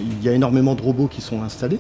[0.01, 1.79] il y a énormément de robots qui sont installés.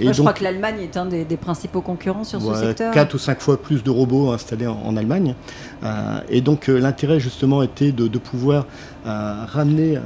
[0.00, 2.92] et je crois que l'Allemagne est un des, principaux concurrents sur ce secteur.
[2.94, 5.34] Quatre ou cinq fois plus de robots installés en, Allemagne.
[6.28, 8.66] Et donc l'intérêt justement était de, pouvoir
[9.04, 9.98] ramener,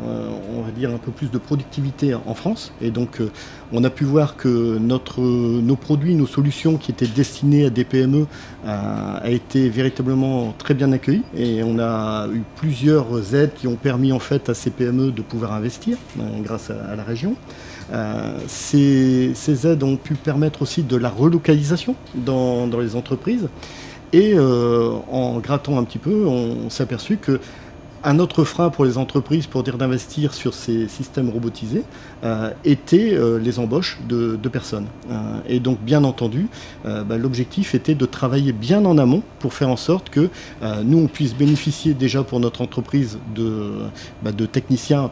[0.57, 2.73] on va dire, un peu plus de productivité en France.
[2.83, 3.21] Et donc
[3.73, 7.85] on a pu voir que notre, nos produits, nos solutions qui étaient destinées à des
[7.85, 8.27] PME
[8.67, 11.23] a été véritablement très bien accueillis.
[11.37, 15.23] Et on a eu plusieurs aides qui ont permis en fait à ces PME de
[15.23, 17.35] pouvoir investir euh, grâce à, la région.
[17.93, 19.33] Euh, ces,
[19.67, 23.49] aides ont pu permettre aussi de la relocalisation dans, les entreprises.
[24.13, 27.41] Et euh, en grattant un petit peu, on s'est aperçu que
[28.05, 31.85] un autre frein pour les entreprises pour dire d'investir sur ces systèmes robotisés
[32.25, 34.87] euh, était euh, les embauches de, personnes.
[35.11, 35.15] Euh,
[35.49, 36.49] et donc, bien entendu,
[36.85, 40.29] bah, l'objectif était de travailler bien en amont pour faire en sorte que
[40.83, 43.71] nous, on puisse bénéficier déjà pour notre entreprise de,
[44.23, 45.11] bah, de techniciens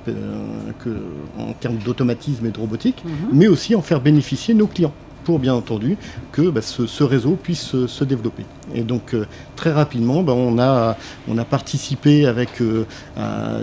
[0.81, 0.91] que,
[1.39, 3.13] en termes d'automatisme et de robotique, mhm.
[3.33, 4.93] mais aussi en faire bénéficier nos clients
[5.25, 5.97] pour bien entendu
[6.33, 8.45] que bah, ce, réseau puisse se, développer.
[8.75, 9.27] Et donc euh,
[9.57, 10.97] très rapidement, bah, on, a,
[11.45, 12.85] participé avec euh,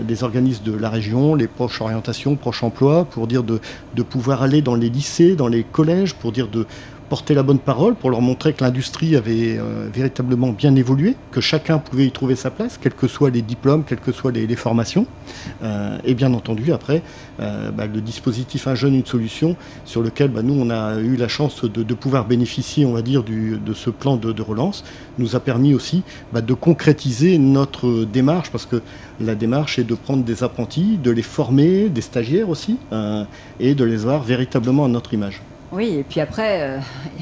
[0.02, 4.62] des organismes de la région, les proches orientations, proches emploi, pour dire de pouvoir aller
[4.62, 6.66] dans les lycées, dans les collèges, pour dire de
[7.08, 11.40] porter la bonne parole pour leur montrer que l'industrie avait euh, véritablement bien évolué, que
[11.40, 14.56] chacun pouvait y trouver sa place, quels que soient les diplômes, quelles que soient les,
[14.56, 15.06] formations.
[15.62, 17.02] Euh, et bien entendu, après,
[17.40, 21.16] euh, bah, le dispositif Un jeune, une solution, sur lequel bah, nous, on a eu
[21.16, 24.84] la chance de, pouvoir bénéficier, on va dire, de ce plan de, relance,
[25.18, 28.82] nous a permis aussi bah, de concrétiser notre démarche, parce que
[29.20, 32.78] la démarche est de prendre des apprentis, de les former, des stagiaires aussi,
[33.60, 35.40] et de les voir véritablement à notre image.
[35.72, 36.78] Oui, et puis après, euh,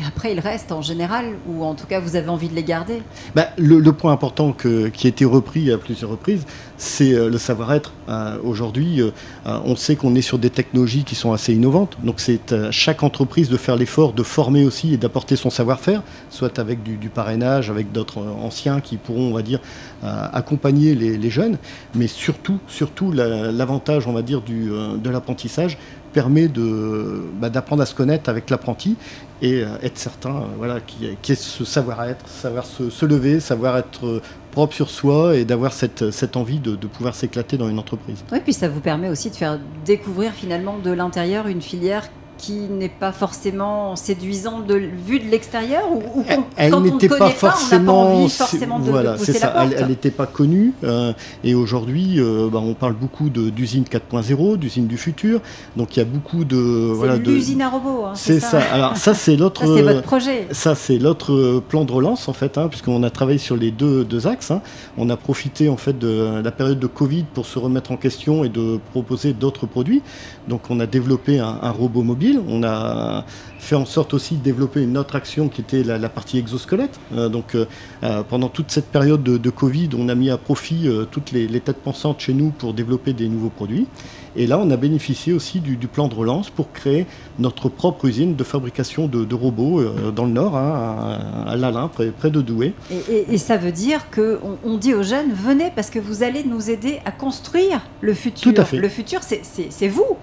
[0.07, 3.03] après ils restent en général, ou en tout cas vous avez envie de les garder?
[3.35, 6.45] Bah, le, point important qui a été repris à plusieurs reprises,
[6.77, 7.93] c'est euh, le savoir-être.
[8.09, 9.01] Euh, aujourd'hui,
[9.47, 13.03] on sait qu'on est sur des technologies qui sont assez innovantes, donc c'est à chaque
[13.03, 17.71] entreprise de faire l'effort de former aussi et d'apporter son savoir-faire, soit avec du, parrainage,
[17.71, 19.61] avec d'autres anciens qui pourront, on va dire,
[20.03, 21.57] accompagner les, jeunes,
[21.95, 25.79] mais surtout, surtout l'avantage, on va dire, de l'apprentissage,
[26.15, 28.97] permet bah, d'apprendre à se connaître avec l'apprenti
[29.43, 34.07] et euh, être certain euh, voilà, qui est ce savoir-être, savoir se, lever, savoir être
[34.07, 34.23] euh,
[34.53, 38.25] propre sur soi et d'avoir cette, cette, envie de, pouvoir s'éclater dans une entreprise.
[38.33, 42.53] Oui, puis ça vous permet aussi de faire découvrir finalement de l'intérieur une filière qui
[42.53, 46.25] n'est pas forcément séduisante de, vue de l'extérieur ou, ou
[46.57, 49.49] Elle- n'était pas pas, on pas envie forcément de, de voilà, pousser c'est la ça.
[49.49, 49.73] porte.
[49.77, 50.73] Elle- n'était pas connue.
[50.85, 55.41] euh, et aujourd'hui, euh, bah, on parle beaucoup d'usine 4.0, d'usine du futur.
[55.77, 57.31] Donc il y a beaucoup de c'est voilà de.
[57.31, 58.05] l'usine à robots.
[58.07, 58.61] hein, C'est ça.
[58.73, 59.61] Alors ça, c'est l'autre.
[59.65, 60.47] Ça, c'est votre projet.
[60.51, 63.71] Ça, c'est l'autre euh, plan de relance, en fait, hein, puisqu'on a travaillé sur les
[63.71, 64.51] deux, deux axes.
[64.51, 64.61] hein.
[64.99, 68.45] On a profité, en fait, de la période de Covid pour se remettre en question
[68.45, 70.03] et de proposer d'autres produits.
[70.49, 72.24] Donc, on a développé un, un robot mobile.
[72.33, 73.25] On a
[73.65, 77.01] fait en sorte aussi de développer une autre action qui était la, la partie exosquelette.
[77.17, 77.65] Euh, donc, euh,
[78.05, 81.33] euh, pendant toute cette période de, de Covid, on a mis à profit euh, toutes
[81.33, 83.87] les, les têtes pensantes chez nous pour développer des nouveaux produits.
[84.37, 87.07] Et là, on a bénéficié aussi du, du plan de relance pour créer
[87.39, 89.81] notre propre usine de fabrication de, de robots
[90.15, 92.73] dans le Nord, hein, à, à Lalin, près, près de Douai.
[92.91, 96.01] Et, et- et ça veut dire que on, on dit aux jeunes venez parce que
[96.01, 98.53] vous allez nous aider à construire le futur.
[98.53, 98.79] Tout à fait.
[98.79, 100.17] Le futur, c'est vous.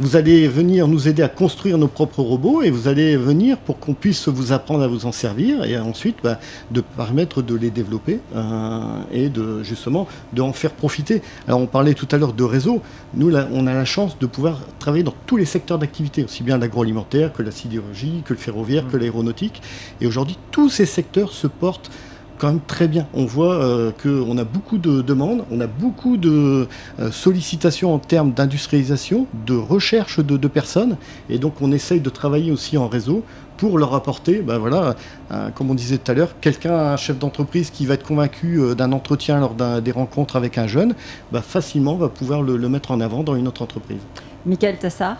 [0.00, 3.78] Vous allez venir nous aider à construire nos propres robots et vous allez venir pour
[3.78, 7.70] qu'on puisse vous apprendre à vous en servir et ensuite bah, de permettre de les
[7.70, 8.80] développer euh,
[9.12, 11.22] et de justement de en faire profiter.
[11.46, 12.82] Alors on parlait tout à l'heure de réseau.
[13.14, 16.42] Nous là, on a la chance de pouvoir travailler dans tous les secteurs d'activité, aussi
[16.42, 19.62] bien l'agroalimentaire que la sidérurgie, que le ferroviaire, que l'aéronautique.
[20.00, 21.90] Et aujourd'hui, tous ces secteurs se portent
[22.38, 23.06] quand même très bien.
[23.14, 26.66] On voit euh, qu'on a beaucoup de demandes, on a beaucoup de
[27.00, 30.96] euh, sollicitations en termes d'industrialisation, de recherche de, de personnes,
[31.28, 33.22] et donc on essaye de travailler aussi en réseau
[33.56, 34.94] pour leur apporter, ben voilà,
[35.32, 38.60] euh, comme on disait tout à l'heure, quelqu'un, un chef d'entreprise qui va être convaincu
[38.60, 40.94] euh, d'un entretien lors d'un- des rencontres avec un jeune,
[41.32, 43.98] bah, facilement va pouvoir le, le mettre en avant dans une autre entreprise.
[44.46, 45.16] Michael Tassar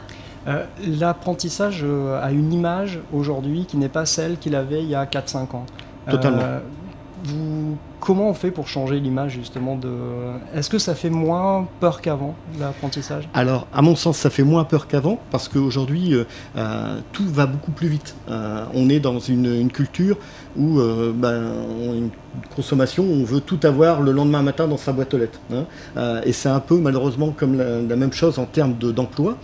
[0.46, 4.94] Euh, L'apprentissage euh, a une image aujourd'hui qui n'est pas celle qu'il avait il y
[4.94, 5.66] a 4-5 ans.
[6.08, 6.38] Totalement.
[6.42, 6.60] Euh,
[8.00, 9.90] comment on fait pour changer l'image justement de...
[10.54, 13.28] Est-ce que ça fait moins peur qu'avant, l'apprentissage?
[13.34, 16.24] Alors, à mon sens, ça fait moins peur qu'avant parce qu'aujourd'hui, euh,
[16.56, 18.14] euh, tout va beaucoup plus vite.
[18.30, 20.16] Euh, on est dans une, culture
[20.56, 21.42] où euh, ben,
[21.94, 22.10] une
[22.54, 25.40] consommation, on veut tout avoir le lendemain matin dans sa boîte aux lettres.
[25.52, 26.20] hein.
[26.24, 29.36] Et c'est un peu malheureusement comme la, même chose en termes de- d'emploi.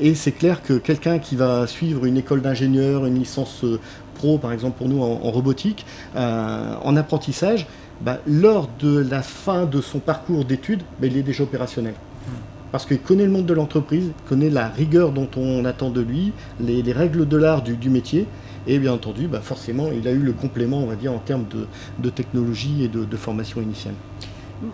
[0.00, 3.64] Et c'est clair que quelqu'un qui va suivre une école d'ingénieur, une licence
[4.16, 7.66] pro, par exemple pour nous en, robotique, euh, en apprentissage,
[8.00, 11.94] bah, lors de la fin de son parcours d'études, bah, il est déjà opérationnel
[12.72, 16.32] parce qu'il connaît le monde de l'entreprise, connaît la rigueur dont on attend de lui,
[16.60, 18.26] les, les règles de l'art du, métier,
[18.66, 21.46] et bien entendu, bah forcément, il a eu le complément, on va dire, en termes
[21.48, 21.66] de,
[21.98, 23.94] de technologie et de, formation initiale.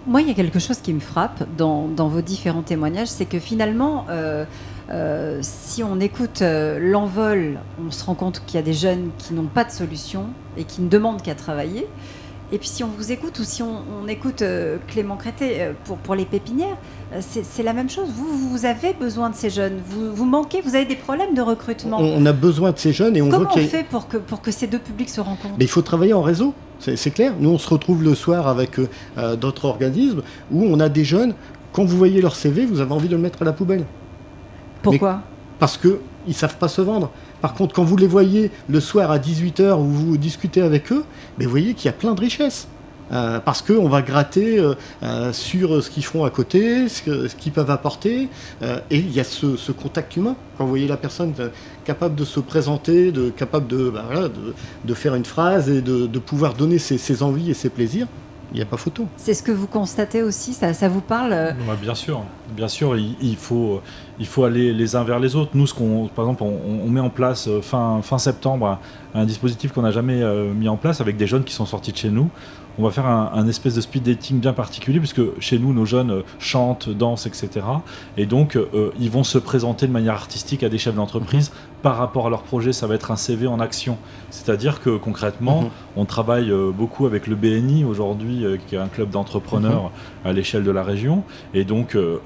[0.07, 3.24] Moi, il y a quelque chose qui me frappe dans, dans vos différents témoignages, c'est
[3.24, 4.44] que finalement, euh,
[4.90, 9.10] euh, si on écoute euh, l'envol, on se rend compte qu'il y a des jeunes
[9.18, 11.86] qui n'ont pas de solution et qui ne demandent qu'à travailler.
[12.54, 15.96] Et puis si on vous écoute ou si on, on écoute euh, Clément Crété pour,
[15.96, 16.76] pour les pépinières,
[17.20, 18.08] c'est la même chose.
[18.14, 19.78] Vous, vous avez besoin de ces jeunes.
[19.86, 21.98] Vous, vous manquez, vous avez des problèmes de recrutement.
[21.98, 24.06] On, on a besoin de ces jeunes et on Comment voit on a- fait pour
[24.08, 25.54] que, pour que ces deux publics se rencontrent?
[25.58, 27.32] Mais il faut travailler en réseau, c'est clair.
[27.40, 28.72] Nous, on se retrouve le soir avec
[29.40, 31.34] d'autres organismes où on a des jeunes,
[31.72, 33.84] quand vous voyez leur CV, vous avez envie de le mettre à la poubelle.
[34.82, 35.20] Pourquoi
[35.58, 37.10] parce qu'ils ne savent pas se vendre.
[37.40, 41.04] Par contre, quand vous les voyez le soir à 18h où vous discutez avec eux,
[41.38, 42.66] ben, vous voyez qu'il y a plein de richesses.
[43.12, 47.28] Euh, parce qu'on va gratter euh, euh, sur ce qu'ils font à côté, ce que-
[47.28, 48.28] ce qu'ils peuvent apporter,
[48.62, 50.34] et il y a ce, ce contact humain.
[50.58, 51.32] Quand vous voyez la personne
[51.84, 56.06] capable de se présenter, de, capable de, voilà, de, de faire une phrase et de,
[56.06, 58.06] de pouvoir donner ses, ses envies et ses plaisirs,
[58.52, 59.06] il n'y a pas photo.
[59.16, 62.22] C'est ce que vous constatez aussi Ça, ça vous parle euh, Ouais, bien sûr,
[62.54, 63.80] bien sûr, il, il faut,
[64.18, 65.52] il faut aller les uns vers les autres.
[65.54, 68.78] Nous, ce qu'on, par exemple, on, on met en place euh, fin, fin septembre
[69.14, 71.92] un, dispositif qu'on n'a jamais euh, mis en place avec des jeunes qui sont sortis
[71.92, 72.28] de chez nous.
[72.78, 75.84] On va faire un, un espèce de speed dating bien particulier puisque chez nous, nos
[75.84, 77.66] jeunes chantent, dansent, etc.
[78.16, 81.52] Et donc, euh, ils vont se présenter de manière artistique à des chefs d'entreprise.
[81.82, 83.98] Par rapport à leur projet, ça va être un CV en action.
[84.42, 85.68] C'est-à-dire que concrètement, Mhm.
[85.96, 89.92] on travaille euh, beaucoup avec le BNI aujourd'hui, euh, qui est un club d'entrepreneurs
[90.24, 91.22] à l'échelle de la région.
[91.55, 92.18] Et donc, euh,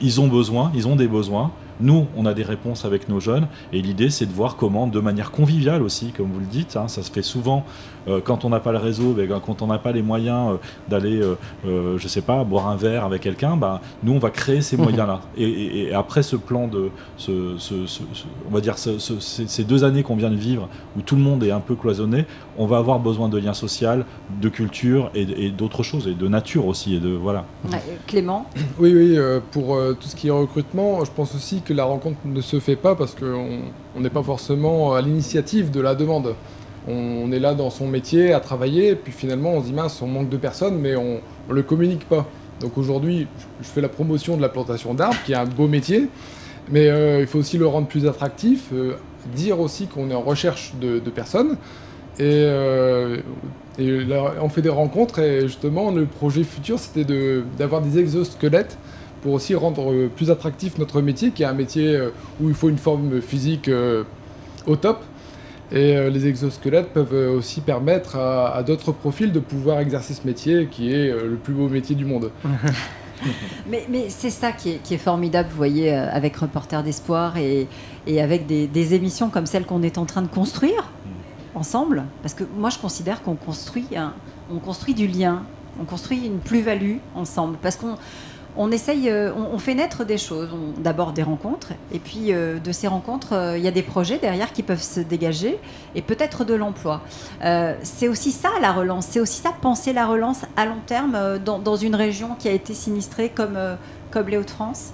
[0.00, 1.50] ils ont besoin, ils ont des besoins.
[1.80, 3.48] Nous, on a des réponses avec nos jeunes.
[3.72, 6.86] Et l'idée, c'est de voir comment, de manière conviviale aussi, comme vous le dites, hein,
[6.86, 7.64] ça se fait souvent
[8.08, 10.56] euh, quand on n'a pas le réseau, ben, quand on n'a pas les moyens euh,
[10.88, 11.20] d'aller,
[11.64, 15.20] je sais pas, boire un verre avec quelqu'un, ben, nous, on va créer ces moyens-là.
[15.36, 18.98] Et, et- et après ce plan de, ce, ce- ce- ce- on va dire, ce-
[18.98, 21.60] ce- ces ces deux années qu'on vient de vivre, où tout le monde est un
[21.60, 22.26] peu cloisonné,
[22.58, 23.88] on va avoir besoin de liens sociaux,
[24.40, 26.94] de culture et, et d'autres choses, et de nature aussi.
[26.96, 27.44] Et de, voilà.
[27.70, 28.46] ouais, Clément
[28.78, 31.84] Oui, oui, euh, pour euh, tout ce qui est recrutement, je pense aussi que la
[31.84, 33.60] rencontre ne se fait pas parce qu'on
[33.96, 36.34] on n'est pas forcément à l'initiative de la demande.
[36.88, 36.92] On,
[37.26, 40.00] on est là dans son métier à travailler, et puis finalement on se dit mince,
[40.02, 42.26] on manque de personnes, mais on ne le communique pas.
[42.60, 45.66] Donc aujourd'hui, je- je fais la promotion de la plantation d'arbres, qui est un beau
[45.68, 46.08] métier,
[46.70, 48.94] Mais euh, il faut aussi le rendre plus attractif, euh,
[49.34, 51.56] dire aussi qu'on est en recherche de, personnes.
[52.18, 53.18] Et, euh,
[53.78, 57.06] on fait des rencontres et justement le projet futur c'était
[57.58, 58.76] d'avoir des exosquelettes
[59.22, 61.98] pour aussi rendre plus attractif notre métier qui est un métier
[62.38, 63.70] où il faut une forme physique
[64.66, 65.02] au top.
[65.70, 70.92] Et les exosquelettes peuvent aussi permettre à, d'autres profils de pouvoir exercer ce métier qui
[70.92, 72.30] est le plus beau métier du monde.
[73.68, 77.36] Mais, mais c'est ça qui est, qui est formidable, vous voyez, euh, avec Reporter d'Espoir
[77.36, 77.66] et,
[78.06, 80.90] et avec des, des émissions comme celle qu'on est en train de construire
[81.54, 82.04] ensemble.
[82.22, 84.14] Parce que moi, je considère qu'on construit, un-
[84.52, 85.42] on construit du lien,
[85.80, 87.56] on construit une plus-value ensemble.
[87.62, 87.96] Parce qu'on
[88.56, 90.48] on essaye, euh, on, fait naître des choses.
[90.78, 94.18] D'abord des rencontres, et puis euh, de ces rencontres, euh, il y a des projets
[94.18, 95.58] derrière qui peuvent se dégager,
[95.94, 97.02] et peut-être de l'emploi.
[97.82, 101.58] C'est aussi ça la relance, c'est aussi ça penser la relance à long terme dans,
[101.58, 103.58] dans une région qui a été sinistrée comme,
[104.10, 104.92] comme les Hauts-de-France.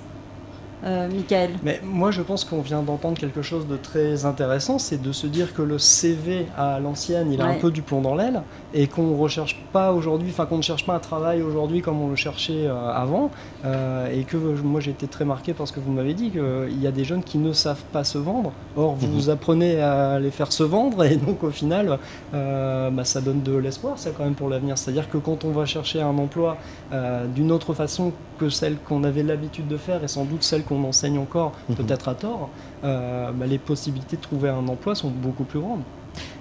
[0.85, 5.03] Euh, Michael Mais moi, je pense qu'on vient d'entendre quelque chose de très intéressant, c'est
[5.03, 7.51] de se dire que le CV à l'ancienne, il a Ouais.
[7.57, 8.43] un peu du plomb dans l'aile,
[8.75, 12.09] et qu'on recherche pas aujourd'hui, enfin qu'on ne cherche pas un travail aujourd'hui comme on
[12.11, 13.31] le cherchait euh, avant,
[13.65, 16.81] euh, et que euh, moi j'ai été très marqué parce que vous m'avez dit qu'il
[16.81, 18.53] y a des jeunes qui ne savent pas se vendre.
[18.77, 19.13] Or, vous Mhm.
[19.15, 21.99] vous apprenez à les faire se vendre, et donc au final,
[22.35, 24.79] euh, bah, ça donne de l'espoir, ça quand même pour l'avenir.
[24.79, 26.57] C'est-à-dire que quand on va chercher un emploi
[26.93, 30.63] euh, d'une autre façon que celle qu'on avait l'habitude de faire, et sans doute celle
[30.63, 31.77] qu'on enseigne encore, Mhm.
[31.77, 32.51] peut-être à tort,
[32.85, 35.83] euh, bah, les possibilités de trouver un emploi sont beaucoup plus grandes.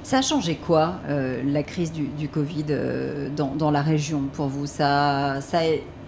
[0.03, 4.21] Ça a changé quoi, euh, la crise du, du Covid euh, dans, dans la région
[4.33, 4.65] pour vous?
[4.65, 5.63] Ça, ça a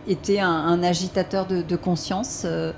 [0.10, 2.44] été un, agitateur de, conscience.
[2.46, 2.72] Euh,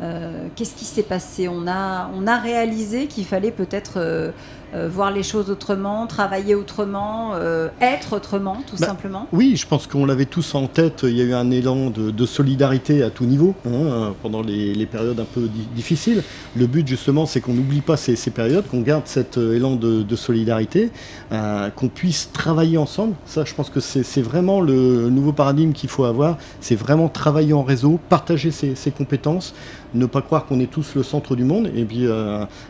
[0.00, 1.48] euh, Qu'est-ce qui s'est passé?
[1.48, 4.32] On a, on a réalisé qu'il fallait peut-être
[4.74, 9.66] euh, voir les choses autrement, travailler autrement, euh, être autrement, tout Bah, simplement Oui, je
[9.66, 11.00] pense qu'on l'avait tous en tête.
[11.04, 14.74] Il y a eu un élan de, de solidarité à tout niveau hein, pendant les,
[14.74, 16.22] les périodes un peu di- difficiles.
[16.56, 19.76] Le but, justement, c'est qu'on n'oublie pas ces, ces périodes, qu'on garde cet euh, élan
[19.76, 20.90] de, de solidarité,
[21.32, 23.14] euh, qu'on puisse travailler ensemble.
[23.24, 26.36] Ça, je pense que c'est vraiment le nouveau paradigme qu'il faut avoir.
[26.60, 29.54] C'est vraiment travailler en réseau, partager ses, ses compétences,
[29.94, 32.06] ne pas croire qu'on est tous le centre du monde, et puis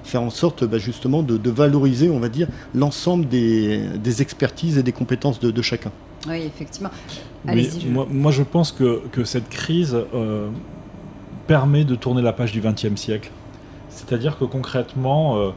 [0.05, 4.79] faire en sorte, bah, justement, de, de valoriser, on va dire, l'ensemble des, des expertises
[4.79, 5.91] et des compétences de- de chacun.
[6.29, 6.91] Oui, effectivement.
[7.45, 7.81] Mais Allez-y.
[7.83, 10.49] je- moi, moi, je pense que, que cette crise euh,
[11.47, 13.31] permet de tourner la page du XXe siècle.
[13.91, 15.51] C'est-à-dire que concrètement, euh,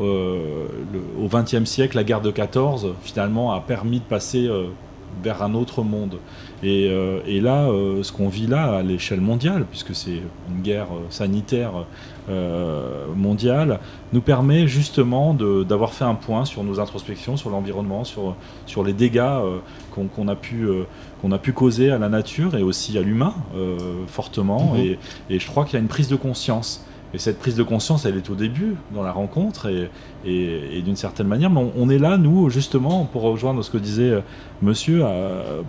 [0.00, 4.66] euh, le- au XXe siècle, la guerre de 14, finalement, a permis de passer euh,
[5.22, 6.18] vers un autre monde.
[6.62, 10.20] Et, euh, et là, euh, ce qu'on vit là à l'échelle mondiale, puisque c'est
[10.50, 11.72] une guerre euh, sanitaire
[13.16, 13.80] mondiale,
[14.12, 18.34] nous permet justement d'avoir fait un point sur nos introspections, sur l'environnement, sur,
[18.66, 19.58] sur les dégâts euh,
[20.14, 20.64] qu'on a pu...
[20.64, 20.84] euh,
[21.20, 23.76] qu'on a pu causer à la nature et aussi à l'humain euh,
[24.06, 24.74] fortement.
[24.74, 24.80] Mhm.
[24.80, 24.98] Et,
[25.30, 26.84] et je crois qu'il y a une prise de conscience.
[27.12, 29.90] Et cette prise de conscience, elle est au début, dans la rencontre, et,
[30.24, 33.70] et- et d'une certaine manière, mais on, on est là, nous, justement, pour rejoindre ce
[33.70, 34.20] que disait euh,
[34.62, 35.16] monsieur, à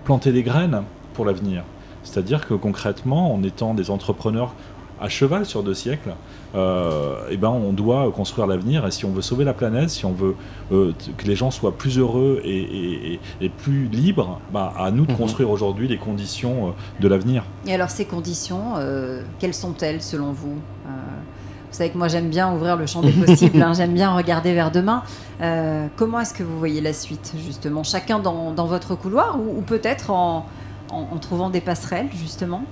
[0.06, 0.84] planter des graines
[1.16, 1.64] pour l'avenir.
[2.04, 4.54] C'est-à-dire que concrètement, en étant des entrepreneurs
[5.02, 6.12] à cheval sur deux siècles,
[6.56, 8.86] euh, eh ben, on doit construire l'avenir.
[8.88, 10.36] Et si on veut sauver la planète, si on veut
[10.72, 14.92] euh, que les gens soient plus heureux et, et- et- et plus libres, bah, à
[14.92, 15.18] nous de Mhm.
[15.18, 16.72] construire aujourd'hui les conditions euh,
[17.02, 17.44] de l'avenir.
[17.68, 20.90] Et alors ces conditions, euh, quelles sont-elles selon vous Euh,
[21.72, 24.54] Vous savez que moi j'aime bien ouvrir le champ des possibles, hein, j'aime bien regarder
[24.56, 25.04] vers demain.
[25.42, 27.84] Euh, comment est-ce que vous voyez la suite justement?
[27.84, 30.48] Chacun dans, dans votre couloir ou, ou peut-être en,
[30.92, 32.64] en- en trouvant des passerelles justement?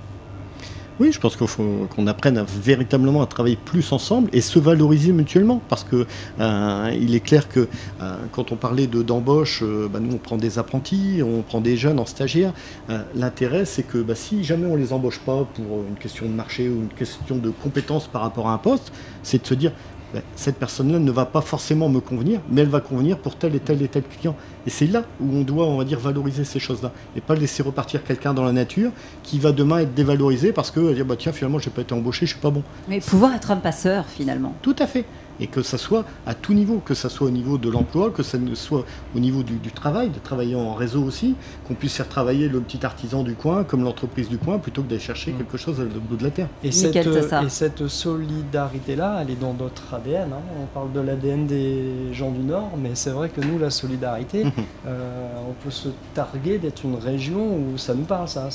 [1.00, 5.62] Oui, je pense qu'on apprenne véritablement à travailler plus ensemble et se valoriser mutuellement.
[5.68, 6.06] Parce que
[6.40, 7.68] euh, il est clair que
[8.00, 11.60] euh, quand on parlait de d'embauche, euh, bah, nous on prend des apprentis, on prend
[11.60, 12.52] des jeunes en stagiaire.
[12.90, 16.32] Euh, L'intérêt, c'est que bah, si jamais on les embauche pas pour une question de
[16.32, 18.92] marché ou une question de compétence par rapport à un poste,
[19.22, 19.72] c'est de se dire
[20.14, 23.54] bah, cette personne-là ne va pas forcément me convenir, mais elle va convenir pour tel
[23.54, 24.34] et tel et tel client.
[24.66, 26.92] Et c'est là où on doit, on va dire, valoriser ces choses-là.
[27.16, 28.90] Et pas laisser repartir quelqu'un dans la nature
[29.22, 32.26] qui va demain être dévalorisé parce que, dire, bah, tiens, finalement, j'ai pas été embauché,
[32.26, 32.62] je suis pas bon.
[32.88, 34.54] Mais pouvoir être un passeur finalement.
[34.62, 35.04] Tout à fait.
[35.40, 38.22] Et que ça soit à tout niveau, que ça soit au niveau de l'emploi, que
[38.22, 38.84] ça ne soit
[39.14, 41.34] au niveau du, du travail, de travailler en réseau aussi,
[41.66, 44.88] qu'on puisse faire travailler le petit artisan du coin comme l'entreprise du coin plutôt que
[44.88, 45.36] d'aller chercher Mm.
[45.38, 46.48] quelque chose à l'autre bout de la terre.
[46.64, 47.42] Et Nickel, cette, c'est ça.
[47.42, 50.32] et cette solidarité-là, elle est dans notre ADN.
[50.32, 50.36] hein.
[50.62, 54.44] On parle de l'ADN des gens du Nord, mais c'est vrai que nous, la solidarité,
[54.86, 55.28] euh,
[55.64, 58.48] peut se targuer d'être une région où ça nous parle, ça.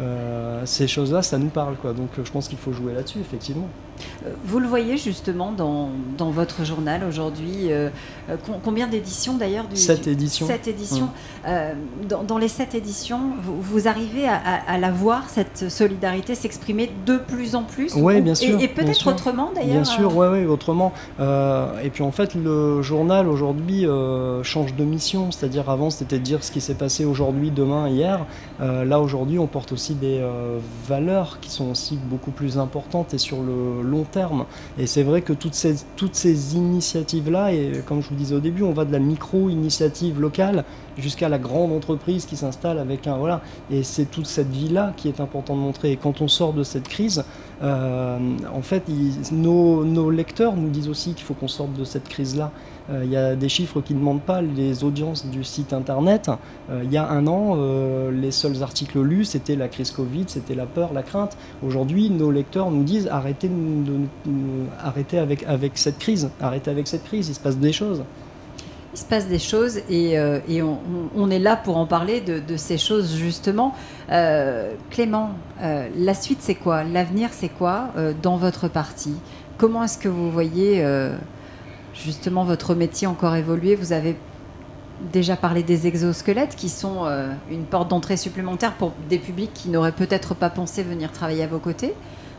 [0.00, 1.76] Euh, ces choses-là, ça nous parle.
[1.76, 1.92] Quoi.
[1.92, 3.68] Donc euh, je pense qu'il faut jouer là-dessus, effectivement.
[4.24, 7.70] Euh, vous le voyez justement dans, dans votre journal aujourd'hui.
[7.70, 7.90] euh,
[8.46, 10.46] com- combien d'éditions d'ailleurs du, Sept éditions.
[10.46, 11.10] Sept éditions.
[11.46, 11.74] Euh,
[12.08, 16.34] dans, dans les sept éditions, vous, vous arrivez à, à- à la voir, cette solidarité
[16.34, 20.10] s'exprimer de plus en plus Ouais, ou- bien sûr, Et, peut-être autrement d'ailleurs Bien sûr,
[20.22, 20.92] euh, ouais, autrement.
[21.20, 23.84] Euh, et puis en fait, le journal aujourd'hui
[24.42, 25.30] change de mission.
[25.30, 28.26] C'est-à-dire avant, c'était de dire ce qui s'est passé aujourd'hui, demain, hier.
[28.60, 33.14] Euh, là, aujourd'hui, on porte aussi des euh, valeurs qui sont aussi beaucoup plus importantes
[33.14, 34.44] et sur le long terme.
[34.78, 38.40] Et c'est vrai que toutes ces, toutes ces initiatives-là, et comme je vous disais au
[38.40, 40.64] début, on va de la micro-initiative locale
[40.98, 43.40] jusqu'à la grande entreprise qui s'installe avec un voilà
[43.70, 46.52] et c'est toute cette vie là qui est important de montrer et quand on sort
[46.52, 47.24] de cette crise
[47.62, 48.18] euh,
[48.52, 48.84] en fait
[49.32, 52.50] nos, nos lecteurs nous disent aussi qu'il faut qu'on sorte de cette crise là
[52.90, 56.30] il y a des chiffres qui ne demandent pas les audiences du site internet.
[56.70, 60.24] Euh, il y a un an euh, les seuls articles lus c'était la crise Covid
[60.26, 61.36] c'était la peur la crainte.
[61.64, 63.50] Aujourd'hui nos lecteurs nous disent arrêtez
[64.82, 68.02] arrêtez avec avec cette crise arrêtez avec cette crise il se passe des choses.
[68.94, 70.38] Il se passe des choses et, euh,
[71.16, 73.74] on, est là pour en parler de, ces choses justement.
[74.10, 75.30] Euh, Clément,
[75.62, 76.84] euh, la suite c'est quoi?
[76.84, 79.14] L'avenir c'est quoi euh, dans votre parti?
[79.56, 81.16] Comment est-ce que vous voyez euh,
[81.94, 84.16] justement votre métier encore évoluer Vous avez
[85.12, 89.68] déjà parlé des exosquelettes qui sont euh, une porte d'entrée supplémentaire pour des publics qui
[89.68, 91.94] n'auraient peut-être pas pensé venir travailler à vos côtés.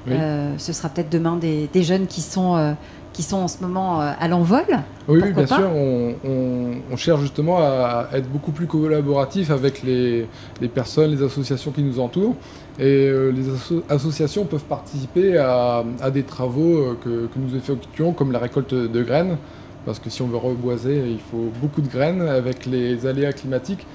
[0.07, 0.13] Oui.
[0.15, 2.73] Euh, ce sera peut-être demain des, des jeunes qui sont, euh,
[3.13, 4.65] qui sont en ce moment euh, à l'envol.
[5.07, 10.27] Oui, bien sûr, on, on- on cherche justement à être beaucoup plus collaboratif avec les,
[10.59, 12.35] les personnes, les associations qui nous entourent.
[12.79, 17.55] Et euh, les asso- associations peuvent participer à, à des travaux euh, que, que nous
[17.55, 19.37] effectuons, comme la récolte de graines,
[19.85, 23.85] parce que si on veut reboiser, il faut beaucoup de graines avec les aléas climatiques.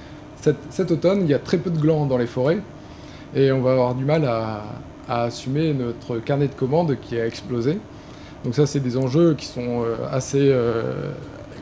[0.41, 2.59] Cet, cet automne, il y a très peu de glands dans les forêts,
[3.35, 4.63] et on va avoir du mal à,
[5.09, 7.79] à assumer notre carnet de commandes qui a explosé.
[8.43, 11.11] Donc ça, c'est des enjeux qui sont euh, assez, euh,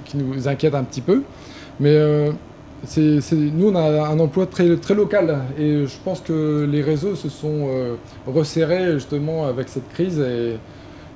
[0.06, 1.24] qui nous inquiètent un petit peu.
[1.80, 2.32] Mais euh,
[2.86, 6.82] c'est, c'est- nous, on a un emploi très, très local et je pense que les
[6.82, 7.96] réseaux se sont euh,
[8.28, 10.58] resserrés justement avec cette crise et,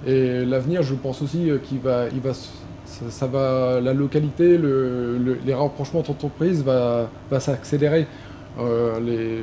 [0.09, 5.18] et l'avenir, je pense aussi qu'il va, il va, ça, ça va, la localité, le,
[5.20, 8.07] le- les rapprochements d'entreprises va, va s'accélérer.
[8.59, 9.39] Euh, les,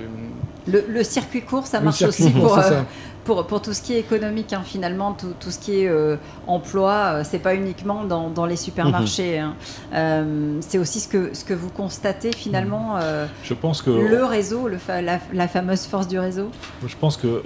[0.73, 2.83] Le, le circuit court, ça marche aussi court, pour, euh.
[3.29, 6.17] Pour, pour tout ce qui est économique, hein, finalement, tout, tout ce qui est euh,
[6.47, 9.39] emploi, euh, c'est pas uniquement dans, dans les supermarchés.
[9.39, 9.55] hein.
[9.93, 14.25] Euh, c'est aussi ce que, ce que vous constatez finalement, euh, Je pense que le
[14.25, 16.49] réseau, le fa- la, la fameuse force du réseau?
[16.87, 17.43] Je pense que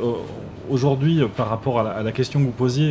[0.70, 2.90] aujourd'hui, par rapport à la, à la question que vous posiez,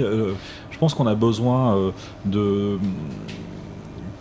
[0.70, 1.94] je pense qu'on a besoin
[2.26, 2.78] de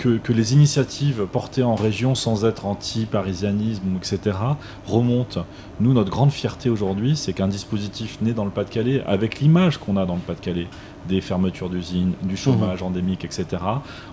[0.01, 4.39] que, les initiatives portées en région, sans être anti-parisianisme, etc.,
[4.87, 5.45] remontent.
[5.79, 9.99] Nous, notre grande fierté aujourd'hui, c'est qu'un dispositif né dans le Pas-de-Calais, avec l'image qu'on
[9.99, 10.69] a dans le Pas-de-Calais,
[11.09, 13.47] des fermetures d'usines, du chômage endémique, etc.,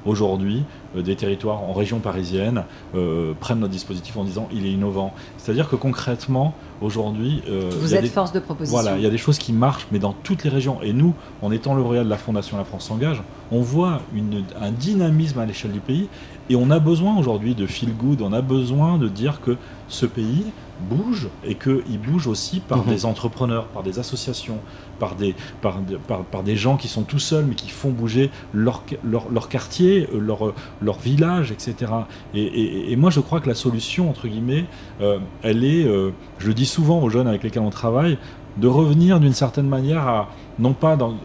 [0.06, 0.64] aujourd'hui,
[0.96, 2.64] euh, des territoires en région parisienne
[2.96, 5.14] euh, prennent notre dispositif en disant il est innovant.
[5.38, 8.80] C'est-à-dire que concrètement, aujourd'hui, euh, Vous êtes des- force de proposition.
[8.80, 10.80] voilà, il y a des choses qui marchent, mais dans toutes les régions.
[10.82, 13.22] Et nous, en étant lauréat de la Fondation La France s'engage,
[13.52, 16.08] on voit une- un dynamisme à l'échelle du pays.
[16.50, 19.58] Et on a besoin aujourd'hui de feel good, on a besoin de dire que
[19.90, 20.46] ce pays
[20.80, 22.94] bouge et qu'il bouge aussi par Mhm.
[22.94, 24.60] des entrepreneurs, par des associations,
[25.00, 28.30] par des, par, par, par des gens qui sont tout seuls mais qui font bouger
[28.54, 31.92] leur, leur, leur quartier, euh, leur, leur village, etc.
[32.34, 34.66] Et, et- et moi je crois que la solution, entre guillemets,
[35.02, 38.18] euh, elle est, euh, je le dis souvent aux jeunes avec lesquels on travaille,
[38.58, 41.16] de revenir d'une certaine manière à, non pas dans,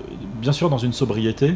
[0.41, 1.55] bien sûr dans une sobriété,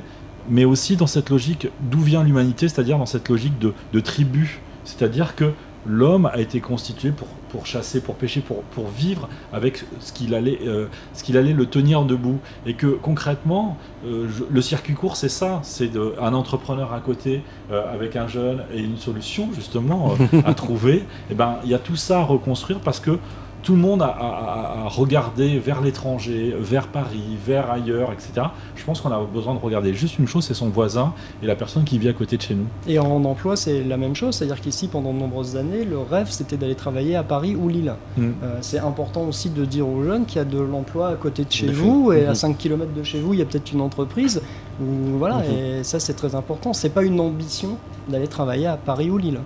[0.48, 4.60] mais aussi dans cette logique d'où vient l'humanité, c'est-à-dire dans cette logique de, de tribu.
[4.84, 5.52] C'est-à-dire que
[5.84, 10.34] l'homme a été constitué pour, pour chasser, pour pêcher, pour, pour vivre avec ce qu'il
[10.34, 12.38] allait, euh, ce qu'il allait le tenir debout.
[12.66, 13.76] Et que concrètement,
[14.06, 15.60] euh, je- le circuit court, c'est ça.
[15.62, 15.90] C'est
[16.20, 21.04] un entrepreneur à côté euh, avec un jeune et une solution justement à trouver.
[21.30, 23.18] Et ben, il y a tout ça à reconstruire parce que
[23.66, 28.46] tout le monde a, a- a- a regardé vers l'étranger, vers Paris, vers ailleurs, etc.
[28.76, 31.12] Je pense qu'on a besoin de regarder juste une chose, c'est son voisin
[31.42, 32.66] et la personne qui vit à côté de chez nous.
[32.86, 36.28] Et en emploi, c'est la même chose, c'est-à-dire qu'ici, pendant de nombreuses années, le rêve,
[36.30, 37.94] c'était d'aller travailler à Paris ou Lille.
[38.16, 38.22] Mm.
[38.44, 41.44] Euh, c'est important aussi de dire aux jeunes qu'il y a de l'emploi à côté
[41.44, 42.34] de chez vous, et à Mhm.
[42.36, 44.40] 5 km de chez vous, il y a peut-être une entreprise.
[44.80, 45.80] Où, voilà, Mhm.
[45.80, 46.72] et ça, c'est très important.
[46.72, 49.40] C'est pas une ambition d'aller travailler à Paris ou Lille.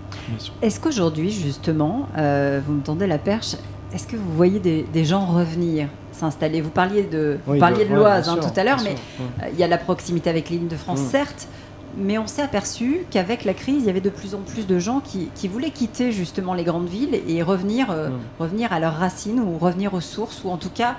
[0.61, 3.57] Est-ce qu'aujourd'hui, justement, euh, vous me tendez la perche,
[3.93, 6.61] est-ce que vous voyez des, des gens revenir s'installer?
[6.61, 9.59] Vous parliez de, vous Oui, parliez de l'Oise hein, tout à l'heure, mais euh, il
[9.59, 11.07] y a la proximité avec l'île de France, Mm.
[11.11, 11.49] certes,
[11.97, 14.79] mais on s'est aperçu qu'avec la crise, il y avait de plus en plus de
[14.79, 18.13] gens qui, qui voulaient quitter justement les grandes villes et revenir, euh, Mm.
[18.39, 20.95] revenir à leurs racines ou revenir aux sources, ou en tout cas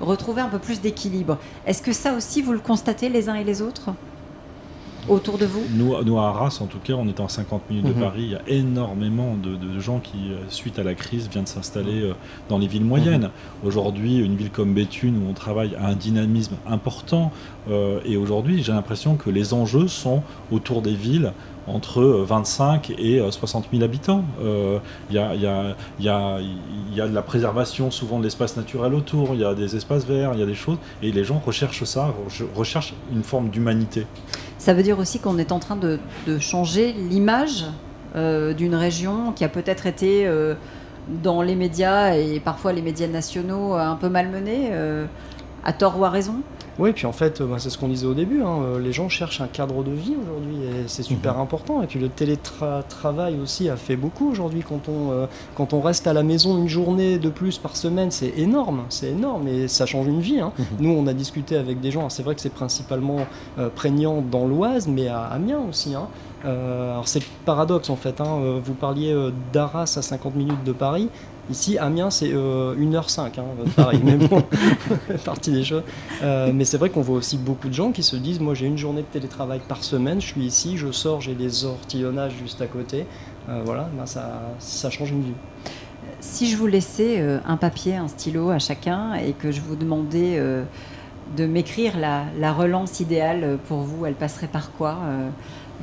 [0.00, 1.38] retrouver un peu plus d'équilibre.
[1.66, 3.90] Est-ce que ça aussi, vous le constatez les uns et les autres?
[5.08, 7.86] Autour de vous nous, nous, à Arras, en tout cas, on est en 50 minutes
[7.86, 8.00] de Mhm.
[8.00, 8.22] Paris.
[8.24, 12.02] Il y a énormément de, de gens qui, euh, suite à la crise, viennent s'installer
[12.02, 12.12] euh,
[12.48, 13.30] dans les villes moyennes.
[13.64, 17.32] Aujourd'hui, une ville comme Béthune, où on travaille, a un dynamisme important.
[17.68, 21.32] euh, et aujourd'hui, j'ai l'impression que les enjeux sont autour des villes
[21.66, 24.24] entre euh, 25 et euh, 60 000 habitants.
[24.42, 24.78] Euh,
[25.10, 25.42] Il y, a, il
[26.04, 26.08] y,
[27.00, 30.30] a, de la préservation souvent de l'espace naturel autour, il y a des espaces verts,
[30.34, 34.06] il y a des choses, et les gens recherchent ça, re- recherchent une forme d'humanité.
[34.58, 35.98] Ça veut dire aussi qu'on est en train de,
[36.40, 37.64] changer l'image
[38.16, 40.54] euh, d'une région qui a peut-être été euh,
[41.22, 45.06] dans les médias et parfois les médias nationaux euh, un peu malmenée, euh,
[45.66, 46.36] à tort ou à raison.
[46.78, 48.92] Oui, puis en fait, euh, bah, c'est ce qu'on disait au début, hein, euh, les
[48.92, 51.82] gens cherchent un cadre de vie aujourd'hui et c'est super important.
[51.82, 54.62] Et puis le télétravail aussi a fait beaucoup aujourd'hui.
[54.66, 58.10] Quand, on, euh, quand on reste à la maison une journée de plus par semaine,
[58.10, 60.38] c'est énorme, c'est énorme et ça change une vie.
[60.40, 60.52] hein.
[60.78, 63.26] Nous, on a discuté avec des gens, c'est vrai que c'est principalement
[63.58, 65.94] euh, prégnant dans l'Oise, mais à Amiens aussi.
[65.94, 66.08] hein.
[66.44, 68.20] Euh, alors c'est le paradoxe en fait,
[68.62, 69.16] vous parliez
[69.52, 71.08] d'Arras à 50 minutes de Paris.
[71.48, 73.30] Ici, Amiens, c'est euh, 1h05 hein,
[73.64, 74.42] de Paris, mais bon,
[75.24, 75.84] partie des choses.
[76.22, 78.66] Euh, mais c'est vrai qu'on voit aussi beaucoup de gens qui se disent, moi j'ai
[78.66, 82.60] une journée de télétravail par semaine, je suis ici, je sors, j'ai des ortillonnages juste
[82.62, 83.06] à côté.
[83.48, 85.34] Euh, voilà, ben, ça, change une vie.
[86.20, 89.76] Si je vous laissais euh, un papier, un stylo à chacun et que je vous
[89.76, 90.64] demandais euh,
[91.36, 95.28] de m'écrire la, la relance idéale pour vous, elle passerait par quoi euh,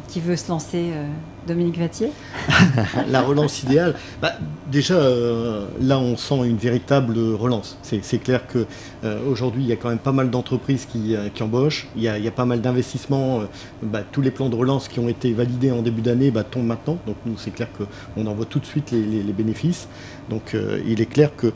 [0.08, 1.08] Qui veut se lancer euh,
[1.48, 2.12] Dominique Vattier
[3.10, 4.34] la relance idéale, bah,
[4.72, 7.78] déjà euh, là on sent une véritable relance.
[7.82, 8.66] C'est clair que
[9.04, 12.08] euh, aujourd'hui il y a quand même pas mal d'entreprises qui, euh, embauchent, il y,
[12.08, 13.42] a, pas mal d'investissements.
[13.82, 16.66] bah, tous les plans de relance qui ont été validés en début d'année bah, tombent
[16.66, 16.98] maintenant.
[17.06, 19.88] Donc nous c'est clair qu'on en voit tout de suite les, bénéfices.
[20.30, 21.52] Donc il est clair que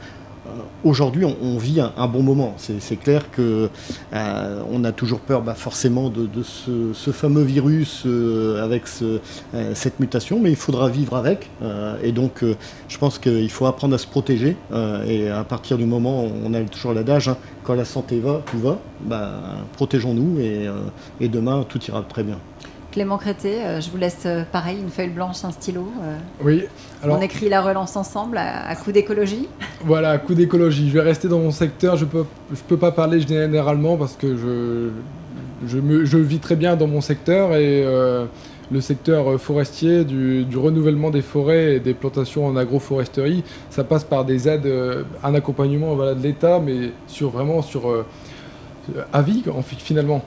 [0.83, 2.53] Aujourd'hui, on, vit un, bon moment.
[2.57, 3.69] C'est clair que
[4.13, 9.19] euh, on a toujours peur, bah, forcément, de, ce, fameux virus euh, avec ce,
[9.53, 11.49] euh, cette mutation, mais il faudra vivre avec.
[11.61, 12.55] Euh, et donc, euh,
[12.87, 14.55] je pense qu'il faut apprendre à se protéger.
[14.71, 18.19] euh, et à partir du moment, où on a toujours l'adage, hein, quand la santé
[18.19, 19.31] va, tout va, bah,
[19.73, 20.71] protégeons-nous euh,
[21.19, 22.37] et demain, tout ira très bien.
[22.97, 25.81] Clément Crété, euh, je vous laisse euh, pareil, une feuille blanche, un stylo.
[26.01, 26.63] euh, Oui,
[27.03, 29.47] alors On écrit la relance ensemble à, à coup d'écologie.
[29.85, 30.89] voilà, coup d'écologie.
[30.89, 31.95] Je vais rester dans mon secteur.
[31.95, 34.89] Je peux, je peux pas parler généralement parce que je,
[35.67, 38.25] je, me, je vis très bien dans mon secteur et euh,
[38.71, 44.05] le secteur forestier, du, du renouvellement des forêts et des plantations en agroforesterie, ça passe
[44.05, 44.67] par des aides,
[45.23, 48.03] un accompagnement voilà, de l'État, mais sur vraiment sur euh,
[49.13, 50.23] à vie en fi- finalement.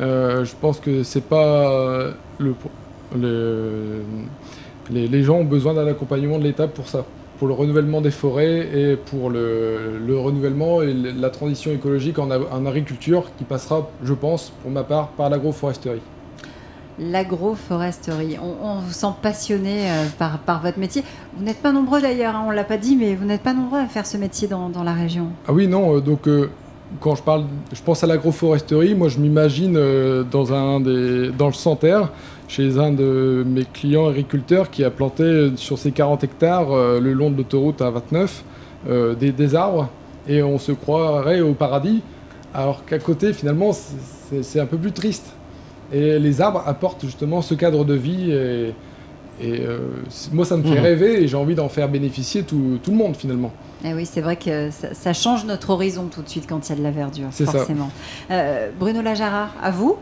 [0.00, 2.54] Euh, je pense que c'est pas euh, le,
[3.16, 4.02] le-
[4.90, 7.04] les, les gens ont besoin d'un accompagnement de l'État pour ça,
[7.38, 12.30] pour le renouvellement des forêts et pour le, le renouvellement et la transition écologique en,
[12.66, 16.02] agriculture qui passera, je pense, pour ma part, par l'agroforesterie.
[16.98, 18.36] L'agroforesterie.
[18.42, 21.02] On, on vous sent passionné euh, par, par votre métier.
[21.36, 23.52] Vous n'êtes pas nombreux d'ailleurs, hein, on ne l'a pas dit, mais vous n'êtes pas
[23.54, 25.28] nombreux à faire ce métier dans, dans la région.
[25.48, 26.50] Ah oui, non, donc euh,
[27.00, 31.46] quand je parle, je pense à l'agroforesterie, moi je m'imagine euh, dans, un des, dans
[31.46, 32.10] le Santerre,
[32.48, 37.00] chez un de mes clients agriculteurs qui a planté euh, sur ses 40 hectares euh,
[37.00, 38.44] le long de l'autoroute à 29
[38.88, 39.88] euh, des, des arbres
[40.28, 42.02] et on se croirait au paradis,
[42.54, 43.72] alors qu'à côté finalement
[44.42, 45.34] c'est un peu plus triste.
[45.92, 48.74] Et les arbres apportent justement ce cadre de vie et,
[49.40, 49.78] et, euh,
[50.32, 50.78] moi ça me fait Mhm.
[50.80, 53.52] rêver et j'ai envie d'en faire bénéficier tout, tout le monde finalement.
[53.84, 56.66] Et Eh oui, c'est vrai que ça, ça change notre horizon tout de suite quand
[56.68, 57.52] il y a de la verdure, C'est ça.
[57.52, 57.90] forcément.
[58.30, 59.96] Euh, Bruno Lajarard, à vous?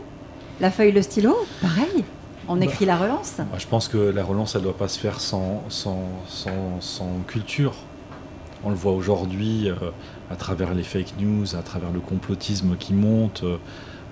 [0.61, 1.35] La feuille, le stylo?
[1.61, 2.03] Pareil
[2.47, 2.65] On Bah.
[2.65, 3.35] écrit la relance?
[3.57, 7.09] Je pense que la relance, elle ne doit pas se faire sans, sans, sans, sans
[7.27, 7.73] culture.
[8.63, 9.75] On le voit aujourd'hui euh,
[10.31, 13.57] à travers les fake news, à travers le complotisme qui monte, euh,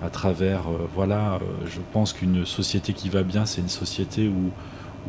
[0.04, 4.28] à travers, euh, voilà, euh, je pense qu'une société qui va bien, c'est une société
[4.28, 4.50] où,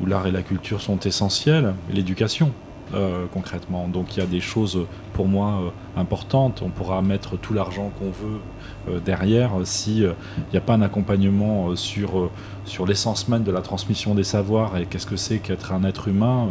[0.02, 2.52] où l'art et la culture sont essentiels, l'éducation.
[2.94, 3.88] euh, concrètement.
[3.88, 6.62] Donc il y a des choses pour moi euh, importantes.
[6.64, 8.40] On pourra mettre tout l'argent qu'on veut
[8.88, 10.14] euh, derrière si il
[10.52, 12.30] n'y a pas un accompagnement sur,
[12.86, 16.48] l'essence même de la transmission des savoirs et qu'est-ce que c'est qu'être un être humain,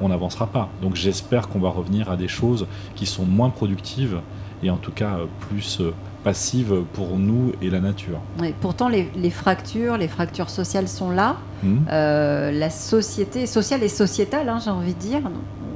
[0.00, 0.70] on n'avancera pas.
[0.80, 4.20] Donc j'espère qu'on va revenir à des choses qui sont moins productives
[4.62, 5.82] et en tout cas plus
[6.22, 8.20] passives pour nous et la nature.
[8.60, 11.36] Pourtant, les, les fractures, les fractures sociales sont là.
[11.62, 15.20] Hmm Euh, la société sociale et sociétale, hein, j'ai envie de dire,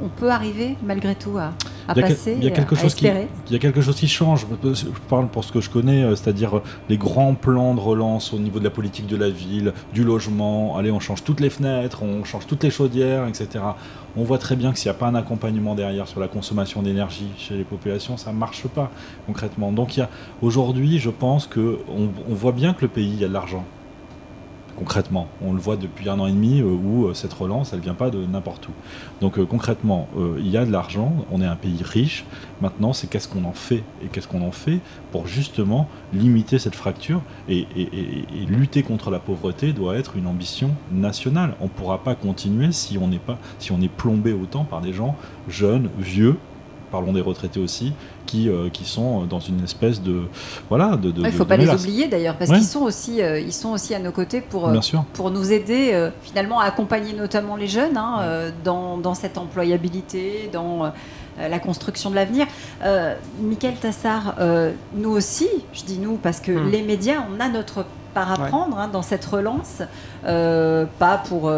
[0.03, 1.53] on peut arriver malgré tout à,
[1.89, 3.59] à Il y a, passer, il y a quelque à chose qui, il y a
[3.59, 4.47] quelque chose qui change.
[4.65, 8.39] Je parle pour ce que je connais, euh, c'est-à-dire les grands plans de relance au
[8.39, 10.77] niveau de la politique de la ville, du logement.
[10.77, 13.65] Allez, on change toutes les fenêtres, on change toutes les chaudières, etc.
[14.17, 16.83] On voit très bien que s'il n'y a pas un accompagnement derrière sur la consommation
[16.83, 18.91] d'énergie chez les populations, ça ne marche pas
[19.27, 19.73] concrètement.
[19.73, 20.09] Donc il y a
[20.43, 23.33] aujourd'hui, je pense que on, on voit bien que le pays il y a de
[23.33, 23.65] l'argent
[24.77, 25.27] concrètement.
[25.43, 27.95] On le voit depuis un an et demi euh, où euh, cette relance, elle vient
[27.95, 28.73] pas de n'importe où.
[29.21, 30.09] Donc euh, concrètement,
[30.39, 32.25] il y a de l'argent, on est un pays riche.
[32.61, 36.75] Maintenant, c'est qu'est-ce qu'on en fait et qu'est-ce qu'on en fait pour justement limiter cette
[36.75, 37.67] fracture et,
[38.49, 41.55] lutter contre la pauvreté doit être une ambition nationale.
[41.61, 43.11] On ne pourra pas continuer si on
[43.59, 45.17] si on est plombé autant par des gens
[45.49, 46.37] jeunes, vieux,
[46.91, 47.93] parlons des retraités aussi,
[48.27, 50.23] qui, euh, qui sont dans une espèce de
[50.69, 53.53] voilà de, il ne faut pas les oublier d'ailleurs parce qu'ils sont aussi euh, ils
[53.53, 54.79] sont aussi à nos côtés pour euh,
[55.15, 60.93] pour nous aider finalement à accompagner notamment les jeunes hein, dans, dans, cette employabilité dans
[61.39, 62.47] la construction de l'avenir.
[62.83, 64.35] Euh, Michael Tassar,
[64.95, 66.71] nous aussi, je dis nous parce que hmm.
[66.71, 67.85] les médias, on a notre
[68.15, 69.83] part à prendre hein, dans cette relance,
[70.25, 71.51] pas pour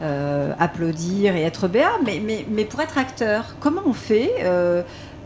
[0.00, 3.56] applaudir et être béat, mais, mais, mais, pour être acteur.
[3.60, 4.32] Comment on fait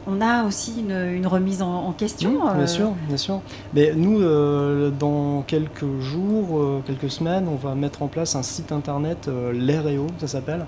[0.07, 2.33] on a aussi une, remise en, question.
[2.33, 2.67] bien euh.
[2.67, 3.41] sûr, bien sûr.
[3.75, 8.43] Mais nous, euh, dans quelques jours, euh, quelques semaines, on va mettre en place un
[8.43, 10.67] site internet, l'EREO, ça s'appelle,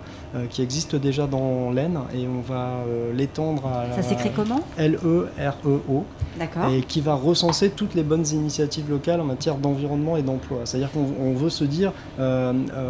[0.51, 2.79] qui existe déjà dans l'Aisne, et on va
[3.15, 3.95] l'étendre à.
[3.95, 6.05] Ça s'écrit comment L-E-R-E-O.
[6.39, 6.71] D'accord.
[6.73, 10.61] Et qui va recenser toutes les bonnes initiatives locales en matière d'environnement et d'emploi.
[10.65, 11.93] C'est-à-dire qu'on veut se dire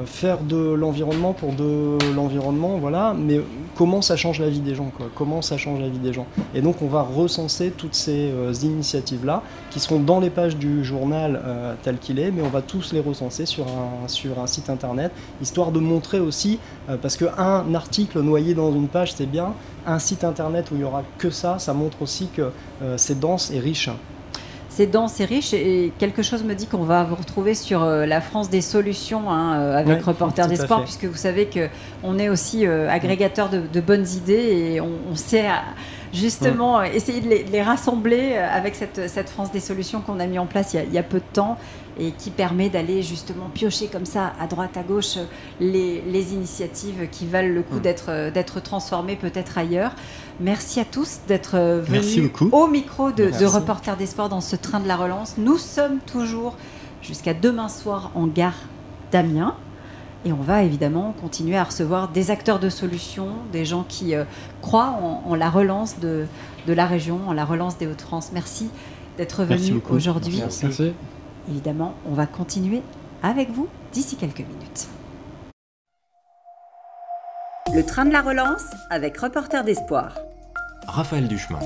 [0.07, 3.41] faire de l'environnement pour de l'environnement, voilà, mais
[3.77, 6.27] comment ça change la vie des gens, quoi Comment ça change la vie des gens
[6.55, 10.85] et donc on va recenser toutes ces euh, initiatives-là, qui seront dans les pages du
[10.85, 14.47] journal euh, tel qu'il est, mais on va tous les recenser sur un, sur un
[14.47, 19.27] site internet, histoire de montrer aussi, euh, parce qu'un article noyé dans une page c'est
[19.27, 19.55] bien,
[19.87, 22.51] un site internet où il n'y aura que ça, ça montre aussi que
[22.97, 23.91] c'est dense et riche.
[24.69, 25.53] C'est dense et riche.
[25.53, 29.53] Et quelque chose me dit qu'on va vous retrouver sur la France des solutions hein,
[29.73, 34.91] avec Reporter d'Espoir puisque vous savez qu'on est aussi agrégateur de, bonnes idées et on,
[35.11, 35.49] on sait
[36.13, 40.27] justement euh, essayer de les, rassembler euh, avec cette, cette, France des solutions qu'on a
[40.27, 41.59] mis en place il y a, peu de temps
[41.99, 45.19] et qui permet d'aller justement piocher comme ça à droite à gauche
[45.61, 47.81] les, les initiatives qui valent le coup mm.
[47.81, 49.95] d'être euh, d'être transformées peut-être ailleurs.
[50.41, 54.81] Merci à tous d'être venus au micro de, de Reporters des Sports dans ce train
[54.81, 55.35] de la relance.
[55.39, 56.57] Nous sommes toujours
[57.03, 58.57] jusqu'à demain soir en gare
[59.11, 59.55] d'Amiens.
[60.25, 64.25] Et on va évidemment continuer à recevoir des acteurs de solutions, des gens qui euh,
[64.61, 66.27] croient en, la relance de,
[66.69, 68.31] de, la région, en la relance des Hauts-de-France.
[68.33, 68.71] Merci
[69.19, 70.39] d'être venu aujourd'hui.
[70.39, 70.93] Merci.
[71.49, 72.83] Évidemment, on va continuer
[73.23, 74.89] avec vous d'ici quelques minutes.
[77.75, 80.19] Le train de la relance avec Reporter d'Espoir.
[80.87, 81.61] Raphaël Duchemin.